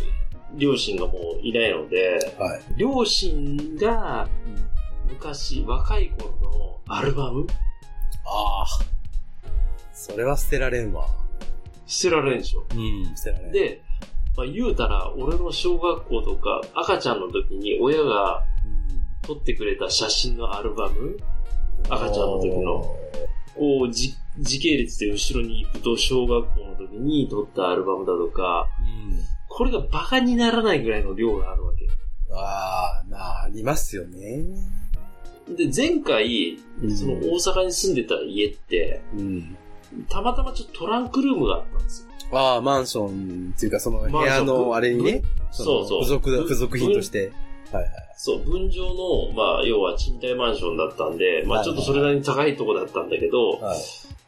[0.57, 2.63] 両親がもういないので、はい。
[2.79, 4.27] 両親が
[5.09, 7.47] 昔若い頃のアルバム？
[8.25, 8.67] ああ。
[9.93, 11.07] それは捨てられんわ。
[11.87, 12.65] 捨てられんでしょ？
[12.75, 13.53] うん、捨てられん。
[13.53, 13.83] で、
[14.37, 18.45] まあ言うたら、俺の小学校とか赤ちゃんの時に親が
[19.23, 21.17] 撮ってくれた写真のアルバム？
[21.89, 22.97] 赤ちゃんの時の。
[23.55, 29.19] こう、じ時系列で後ろに行くと小学校の時に撮ったアルバムだとか、うん。
[29.49, 31.87] これがバカにならないぐらいの量があるわけ。
[32.33, 34.47] ああ、まあ、ありますよね。
[35.49, 36.59] で、前回、
[36.97, 39.57] その大阪に住んでた家って、うん。
[40.09, 42.39] たまたまちょっとトランクルームがあったんですよ。
[42.39, 46.05] ああ、マンションっていうか、その部屋のあれにね、そうそう。
[46.05, 47.33] 付属付属品として。
[47.73, 47.93] はいはい。
[48.17, 53.79] そう、分譲の、まあ、要は賃貸マンションだったんで、まあ、はいちょっとそれなりに高いとこだったんだけど、はい。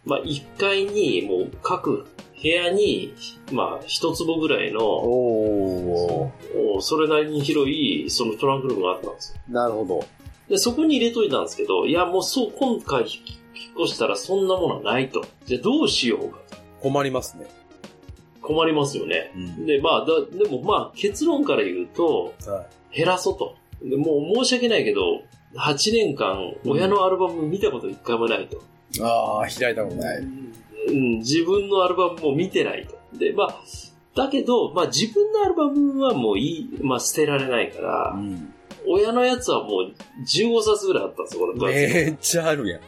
[0.04, 2.06] まあ、1階に、もう各
[2.42, 3.14] 部屋に、
[3.52, 6.76] まあ、一坪ぐらいの、おー。
[6.76, 9.40] おそれなりに広い、そのトランクルームがあったんですよ。
[9.48, 10.04] なるほど。
[10.48, 13.08] で、そこに入れといたんですけど、いや、もうそう、今回引っ
[13.84, 15.24] 越したらそんなものはないと。
[15.46, 16.56] じゃあどうしようかと。
[16.82, 17.46] 困りますね。
[18.42, 19.32] 困りますよね。
[19.34, 19.66] うん。
[19.66, 23.56] で、まあ、だでもまあ、結論から言うと、は減らそうと。
[23.82, 25.22] でもう申し訳ないけど、
[25.56, 28.56] 8年間、親のアルバム見たこと一回もないと。
[28.56, 28.60] い。
[29.02, 30.18] ああ、開いたことない。
[30.18, 33.18] うん、自分のアルバムも見てないと。
[33.18, 33.54] で、まあ、
[34.14, 38.53] だけど、まあ自分のアルバムはもういい、まあ捨てられないから、ん。
[38.86, 39.92] 親のやつはもう
[40.22, 41.74] 15冊ぐらいあったんですよ、これ。
[41.74, 42.80] めっちゃあるやん。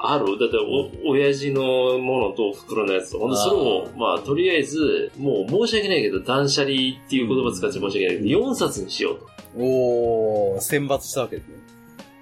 [0.00, 0.38] ある？
[0.38, 0.56] だって
[1.04, 3.18] お、親父のものと袋のやつと。
[3.18, 9.26] ほんで、それを、まあ、とりあえず、もう申し訳ないけど、断捨離っていう言葉使って申し訳ないけど、4冊にしようと。
[9.56, 11.54] おー、選抜したわけですね。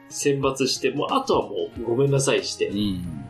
[0.08, 2.70] 選抜して、もう、あとはもう、ごめんなさいして。
[2.70, 3.28] ん。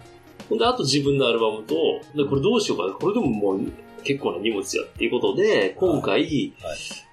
[0.49, 1.75] ほんで、あと自分のアルバムと、
[2.15, 2.93] で、これどうしようかな。
[2.93, 3.61] これでももう、
[4.05, 6.53] 結構な荷物やっていうことで、今回、はい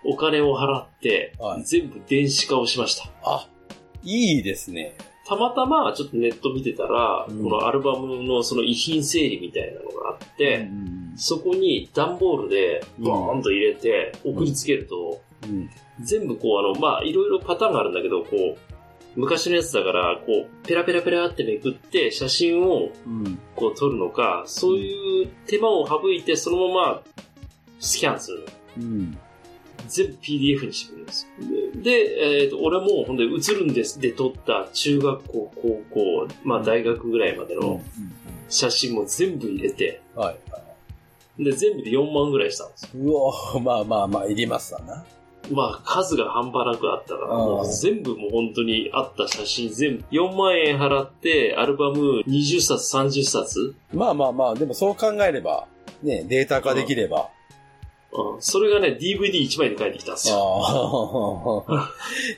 [0.05, 3.09] お金を払ってはい、全部電子化をしました。
[3.23, 3.47] あ、
[4.03, 4.95] いいですね。
[5.25, 11.13] たまたま、ちょっとネット見てたら、うんこのアルバムのその遺品整理みたいなのがあって、うん。
[11.15, 15.69] そこに段ボールでバーンと入れて送りつけると、うん。
[16.01, 18.57] 全部こうあの、まあいろいろパターンがあるんだけど、こう、
[19.15, 23.39] 昔のやつだから、こう、ペラペラペラってめくって写真をうん。
[23.55, 27.03] こう撮るのか、そういう手間を省いてそのまま
[27.79, 28.45] スキャンするの。
[28.77, 29.17] うん。
[29.87, 31.83] 全部 PDF にしてくれるんですよ。
[31.83, 37.81] で、でえっ、と、俺もほんで映るんですで撮った中学校、高校、まあ大学ぐらいまでの
[38.49, 40.33] 写真も全部入れて、は
[41.37, 41.43] い。
[41.43, 45.03] で、全部で4万ぐらいしたんですようおー、まあまあまあ、いりますわな。
[45.51, 55.67] まあ、数が半端なくあったから、もう全部もう本当にあった写真全部、4万円払って、アルバム20冊、30冊、まあまあまあ、でもそう考えれば、
[56.01, 57.29] ね、データ化できれば。
[58.15, 61.65] うん、それがね、DVD1 枚で返ってきたんですよ。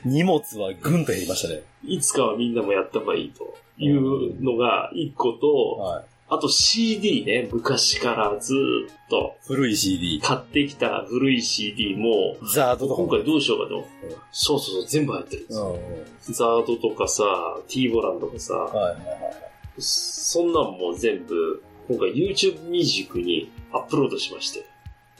[0.04, 1.62] 荷物はぐんと減りましたね。
[1.84, 6.04] いつかはみんなもやった方がいいというのが1個と、はい。
[6.28, 10.20] あと CD ね、昔からずーっと古い CD。
[10.20, 13.08] 買ってきた古い CD も、ザードとかも。
[13.08, 13.86] 今回どうしようかと。
[14.32, 15.80] そうそうそう、全部入ってるんですうんよ。
[16.28, 16.34] うん。
[16.34, 17.24] ザードとかさ、
[17.68, 19.34] T ボランとかさ、はいはいはい。
[19.78, 24.64] そんなんも全部、今回 YouTube ミュージックにアップロードしまして。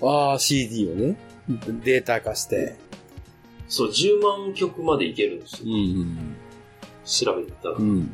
[0.03, 1.17] ああ、CD をね、
[1.85, 2.75] データ化して。
[3.69, 5.73] そう、10万曲までいけるんですよ。
[5.73, 6.35] うん。
[7.05, 7.81] 調べてたらう。
[7.81, 8.13] ん。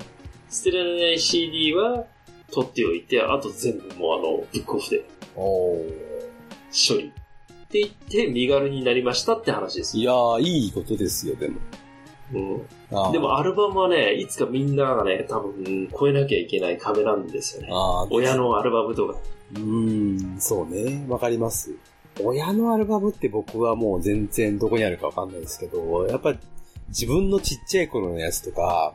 [0.51, 2.05] 捨てられない CD は
[2.53, 7.07] 取っておいて、あと全部もうあの、ブックオフでおー処理。
[7.09, 10.13] って言って、身軽になりましたって話ですいよ。
[10.13, 11.59] やー、いいことですよ、でも。
[12.35, 12.63] うん。
[12.91, 17.69] あーでもアルバムはね、いつかみんながね、多分、超えなきゃいけない壁なんですよね。
[17.71, 19.17] あー親のアルバムとか。
[19.55, 21.07] うーん、そうね。
[21.09, 21.75] わかります。
[22.23, 26.39] 親のアルバムって僕はもう全然どこにあるかわかんないですけど、やっぱり
[26.89, 28.93] 自分のちっちゃい頃のやつとか、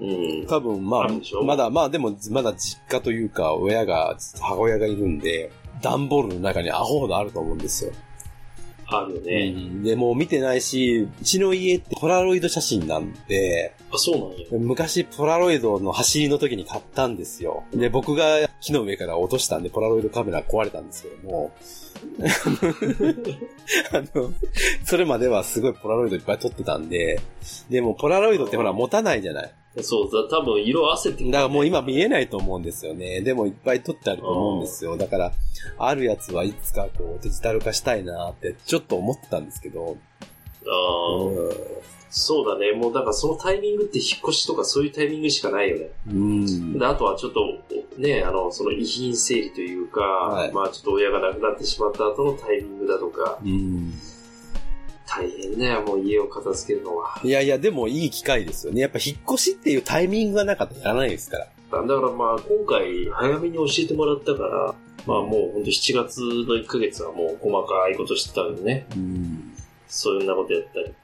[0.00, 0.46] うん。
[0.46, 7.92] 多分まああまだ、まあでもまだ実家というか、親が、母親がいるんで、段ボールの中にアホほどあると思うんですよ。
[8.92, 9.54] あるよね。
[9.56, 14.46] うんで、もう見てないし、うちの家ってポラロイド写真なんで、あ、そうなんや。
[14.58, 17.64] 昔ポラロイドの走りの時に買ったんですよ。
[17.72, 21.52] で、僕が木の上から落としたんで、ポラロイドカメラ壊れたんですけども、
[23.92, 24.32] あの、
[24.84, 27.20] それまではすごいポラロイドいっぱい撮ってたんで、
[27.68, 29.52] でもポラロイドってほら持たないじゃない。
[29.82, 33.20] そうだ、多分色あせてだからもう今見えないと思うんですよね。
[33.20, 34.96] でもいっぱい撮ってあると思うんですよ。
[34.96, 35.32] だから、
[35.78, 39.96] あるやつはいつかこうデジタル化したいなってちょっと思ってたんですけど、
[40.66, 42.72] ああ、そうだね。
[42.72, 45.90] もうだからそのタイミングって引っ越しとかそういうタイミングしかないよね。
[46.08, 46.78] うん。
[46.78, 47.40] で、あとはちょっと、
[47.96, 53.92] ね、あの、その遺品整理というか、はいまあちょっと親が亡くなってしまった後のタイミングだとか、うん。
[55.10, 57.20] 大変だよ、もう家を片付けるのは。
[57.24, 58.80] いやいや、でもいい機会ですよね。
[58.80, 61.46] やっぱ引っ越しっていうタイミングがなかったらやらないですから。
[61.70, 64.74] だからまあ今回早めに教えてもらったから、
[65.06, 68.86] まあもうほんと7月の1ヶ月はもう細かいことしてたよね。
[68.96, 69.52] うん。
[69.88, 70.94] そういうようなことやったり。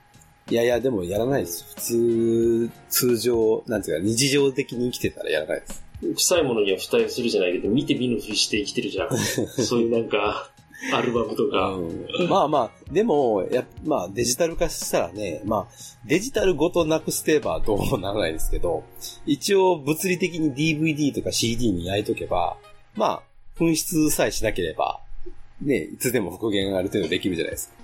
[0.49, 1.65] いやいや、でもやらないです。
[1.75, 5.85] 普通、通常、なんていうか、日常的に生きてたらやらないです。
[6.15, 9.09] 臭いものには蓋をするじゃないけど、見て見ぬふりして生きてるじゃん。
[9.65, 10.51] そういうなんか、
[10.93, 11.71] アルバムとか。
[11.71, 15.75] うん、まあまあ、でも、や、まあデジタル化したらね、まあ、
[16.05, 18.85] デジタルごとなくすてばどうもならないですけど、
[19.25, 22.57] 一応物理的に DVD とか CD に焼いとけば、
[22.95, 23.23] まあ、
[23.59, 25.01] 紛失さえしなければ、
[25.61, 27.75] ね、いつでも復元がある程度できるじゃないですか。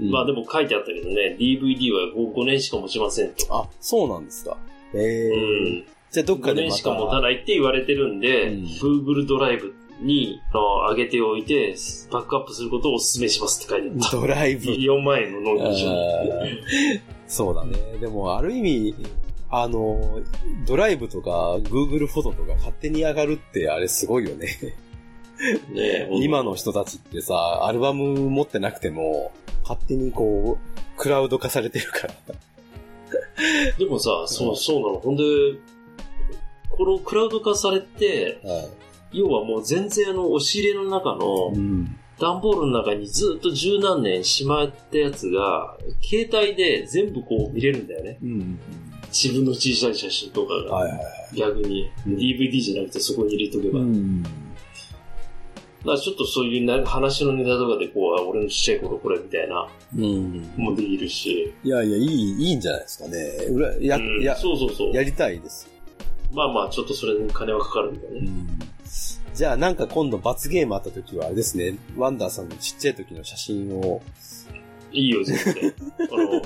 [0.00, 3.46] うんまあでも書いてあったけどね、DVD は 5, 5年しか持ちませんと。
[3.50, 4.56] あ、そうなんですか。
[4.94, 5.84] ええうん。
[6.12, 6.70] じゃあどっか5でまた。
[6.70, 11.74] 年しか持たないって言われてるんで、うん Google ドライブに上げておいて、
[12.10, 14.16] バックアップすることをお勧めしますって書いてあった。
[14.16, 14.64] ドライブ。
[14.64, 15.86] 4万円の納品書。
[17.26, 17.98] そうだね。
[18.00, 18.94] でも、ある意味、
[19.50, 20.20] あの、
[20.66, 24.48] ドライブとか Google フォトとか勝手に上がるってあれすごいよね。
[25.70, 29.32] ね今の人たちってさ、アルバム持ってなくても、
[29.62, 32.14] 勝手にこう、クラウド化されてるから。
[33.78, 34.98] でもさ、そう、そうなの。
[34.98, 35.22] ほんで、
[36.70, 38.40] このクラウド化されて、
[39.12, 41.96] 要はもう全然あの、押し入れの中のうん。
[42.18, 48.18] 段ボールの中にずっと十何年しまったやつが、携帯で全部こう見れるんだよね。
[48.22, 48.58] うん。
[49.08, 50.76] 自分の小さい写真とかが。
[50.76, 51.36] はいはいはい。
[51.36, 53.80] 逆に、うん DVD じゃなくてそこに入れとけば。
[53.80, 54.22] ん。
[54.22, 54.36] だか
[55.84, 60.50] らちょっとそういうな話のネタとかでこう、俺のちっちゃい頃これみたいな、うん。
[60.56, 61.54] もできるし。
[61.62, 63.18] いやいや、いい、いいんじゃないですかね。
[63.50, 64.94] うらや、うんや、そうそうそう。
[64.94, 65.68] やりたいです。
[66.32, 68.20] まあまあ、ちょっとそれに金はかかるんだよね。
[68.20, 68.58] うん。
[69.36, 74.00] じゃあなんか今度罰ゲームあった時はあれですね、ワンダーさんのちっちゃい時の写真を、
[74.92, 75.74] いいよ、全然。
[76.10, 76.42] あの、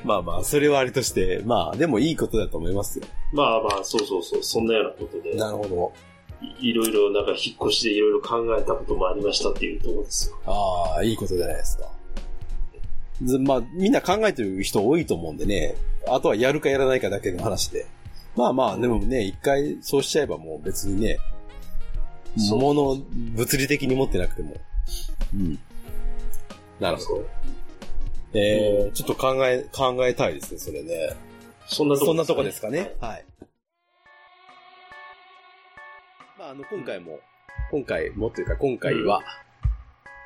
[0.02, 3.04] まあまあ、それはあれとして、まあでもいいことだと思いますよ。
[3.34, 5.92] まあまあ、そうそうそう、そんなようなことで、なるほど。
[6.58, 10.38] いいろいろなんか引っ越しでいろいろ考えたこともありましたっていうところですよ。
[10.46, 11.90] ああ、いいことじゃないですか。
[13.22, 15.74] ずまあ、みんな考えてる人多いと思うんでね。
[16.08, 17.84] あとはやるかやらないかだけの話で。
[18.36, 21.18] まあまあ、でもね、一回そうしちゃえばもう別にね、
[22.36, 24.56] そう物、物理的に持ってなくても。
[25.34, 25.58] うん。
[26.80, 27.24] なるほど。
[28.34, 31.14] えー、ちょっと考え、考えたいですね、それね。
[31.66, 32.96] そんなとこそんなとこですかね？
[33.00, 33.24] はい。
[36.36, 37.20] まあ、あの、今回も、
[37.70, 39.22] 今回もというか、今回は、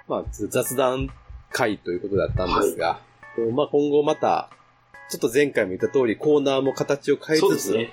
[0.09, 1.11] まあ、雑談
[1.51, 3.01] 会ということだったんですが、
[3.53, 4.49] まあ、今後また、
[5.11, 7.91] ちょっと前回も言った通り、コーナーも形を変えつつ、ね。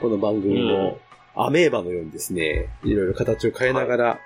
[0.00, 0.98] この番組も、
[1.34, 4.20] アメーバのようにですね、いろいろ形を変えながら、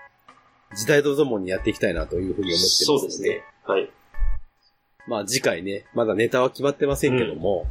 [0.76, 3.40] 時代とともにやっていきたいなというふうに思ってますそうですね。
[3.64, 3.90] はい。
[5.06, 7.66] まあ次回ね、まだネタは決まってませんけども、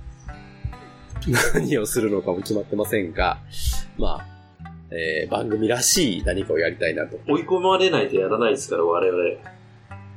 [1.54, 3.38] 何をするのかも決まってませんが、
[4.00, 4.26] まあ、
[4.90, 7.20] えー番組らしい何かをやりたいなと。
[7.28, 9.57] 追い込まれないとやらないですから、我々。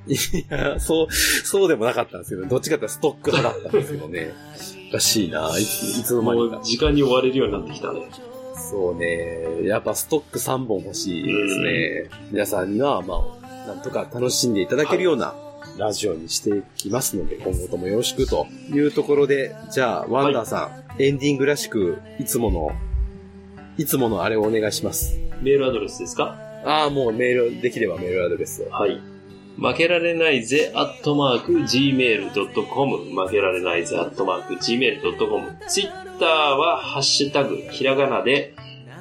[0.07, 0.17] い
[0.49, 4.33] や、そう、そうでもなかったんですけど、どっちかってストック派だったんですけどね。
[4.89, 6.61] おかしいな、いついつの間にか。
[6.63, 8.03] 時間に追われるようになってきたね。
[8.71, 12.11] そうね、やっぱストック3本欲しいですね。
[12.31, 15.35] 皆さんには、まあ、なんとか楽しんでいただけるような
[15.77, 22.71] ラジオにしていきますので、今後ともよろしくというところで、じゃあ、ワンダーさん、エンディングらしく、いつもの、
[23.77, 25.19] いつものあれをお願いします。
[25.43, 26.37] メールアドレスですか？
[26.65, 28.71] ああ、もうメール、できればメールアドレスを。
[28.71, 29.01] はい。
[29.59, 32.97] 負けられないぜ、アットマーク、gmail.com。
[33.25, 35.57] 負けられないぜ、アットマーク、gmail.com。
[35.69, 38.55] ツイッターは、ハッシュタグ、ひらがなで、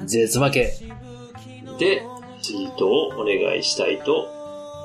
[0.04, 0.72] 絶負け
[1.78, 2.02] で、
[2.42, 4.26] ツイートをお願いしたいと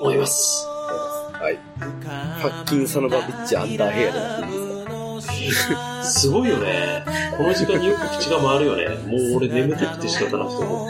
[0.02, 0.68] 思います。
[0.68, 1.58] はい。
[1.80, 7.04] ハッキンサノバビッチアンダーヘアでやっていいですかすごいよね。
[7.38, 8.88] この時間によく口が回るよね。
[9.06, 10.88] もう俺眠たくて仕方なくても。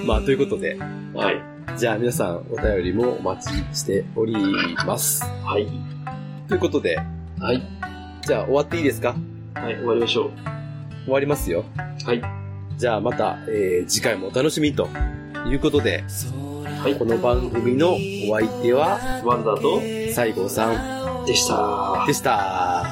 [0.06, 0.76] まあ、ということで、
[1.14, 1.42] はい。
[1.78, 4.34] じゃあ皆さんお便りもお待ちしており
[4.86, 5.22] ます。
[5.44, 5.66] はい。
[6.48, 6.96] ということで、
[7.38, 7.62] はい。
[8.26, 9.14] じゃあ終わっていいですか？
[9.54, 10.30] はい、終わりましょ
[11.04, 11.64] 終わりますよ。
[12.04, 12.06] う。
[12.06, 12.22] はい。
[12.76, 14.88] じゃあまた、えー次回もお楽しみにと
[15.46, 16.04] いうことで、
[16.82, 17.96] はいこの番組のお
[18.38, 22.04] 相手は、ワンダーと、西郷さんでした。
[22.06, 22.84] でした。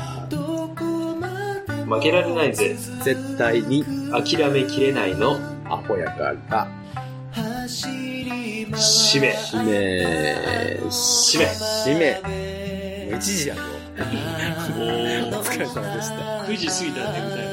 [1.86, 2.76] 負けられないぜ。
[3.02, 6.68] 絶対に諦めきれないのアホやから、
[7.34, 8.76] 締め。
[8.76, 9.74] 締め、
[10.88, 11.46] 締め。
[11.46, 12.20] 締め。
[13.10, 13.62] もう1時やろ。
[15.38, 16.14] お疲れ様でした。
[16.44, 17.48] 9時過ぎたら眠たい。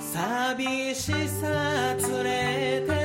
[0.00, 1.46] 寂しさ
[1.94, 3.01] 連れて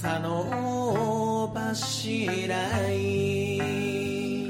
[0.00, 2.56] さの柱
[2.90, 4.48] い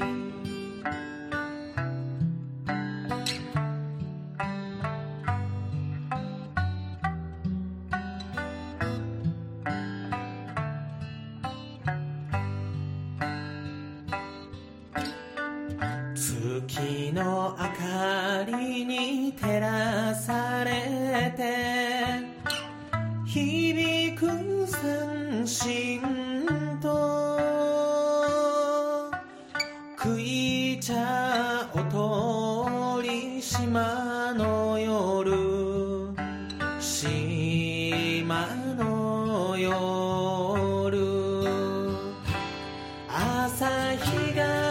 [16.15, 21.70] 月の明かりに照らされて。
[43.43, 43.65] 朝
[43.95, 44.70] 日が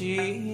[0.00, 0.49] 心。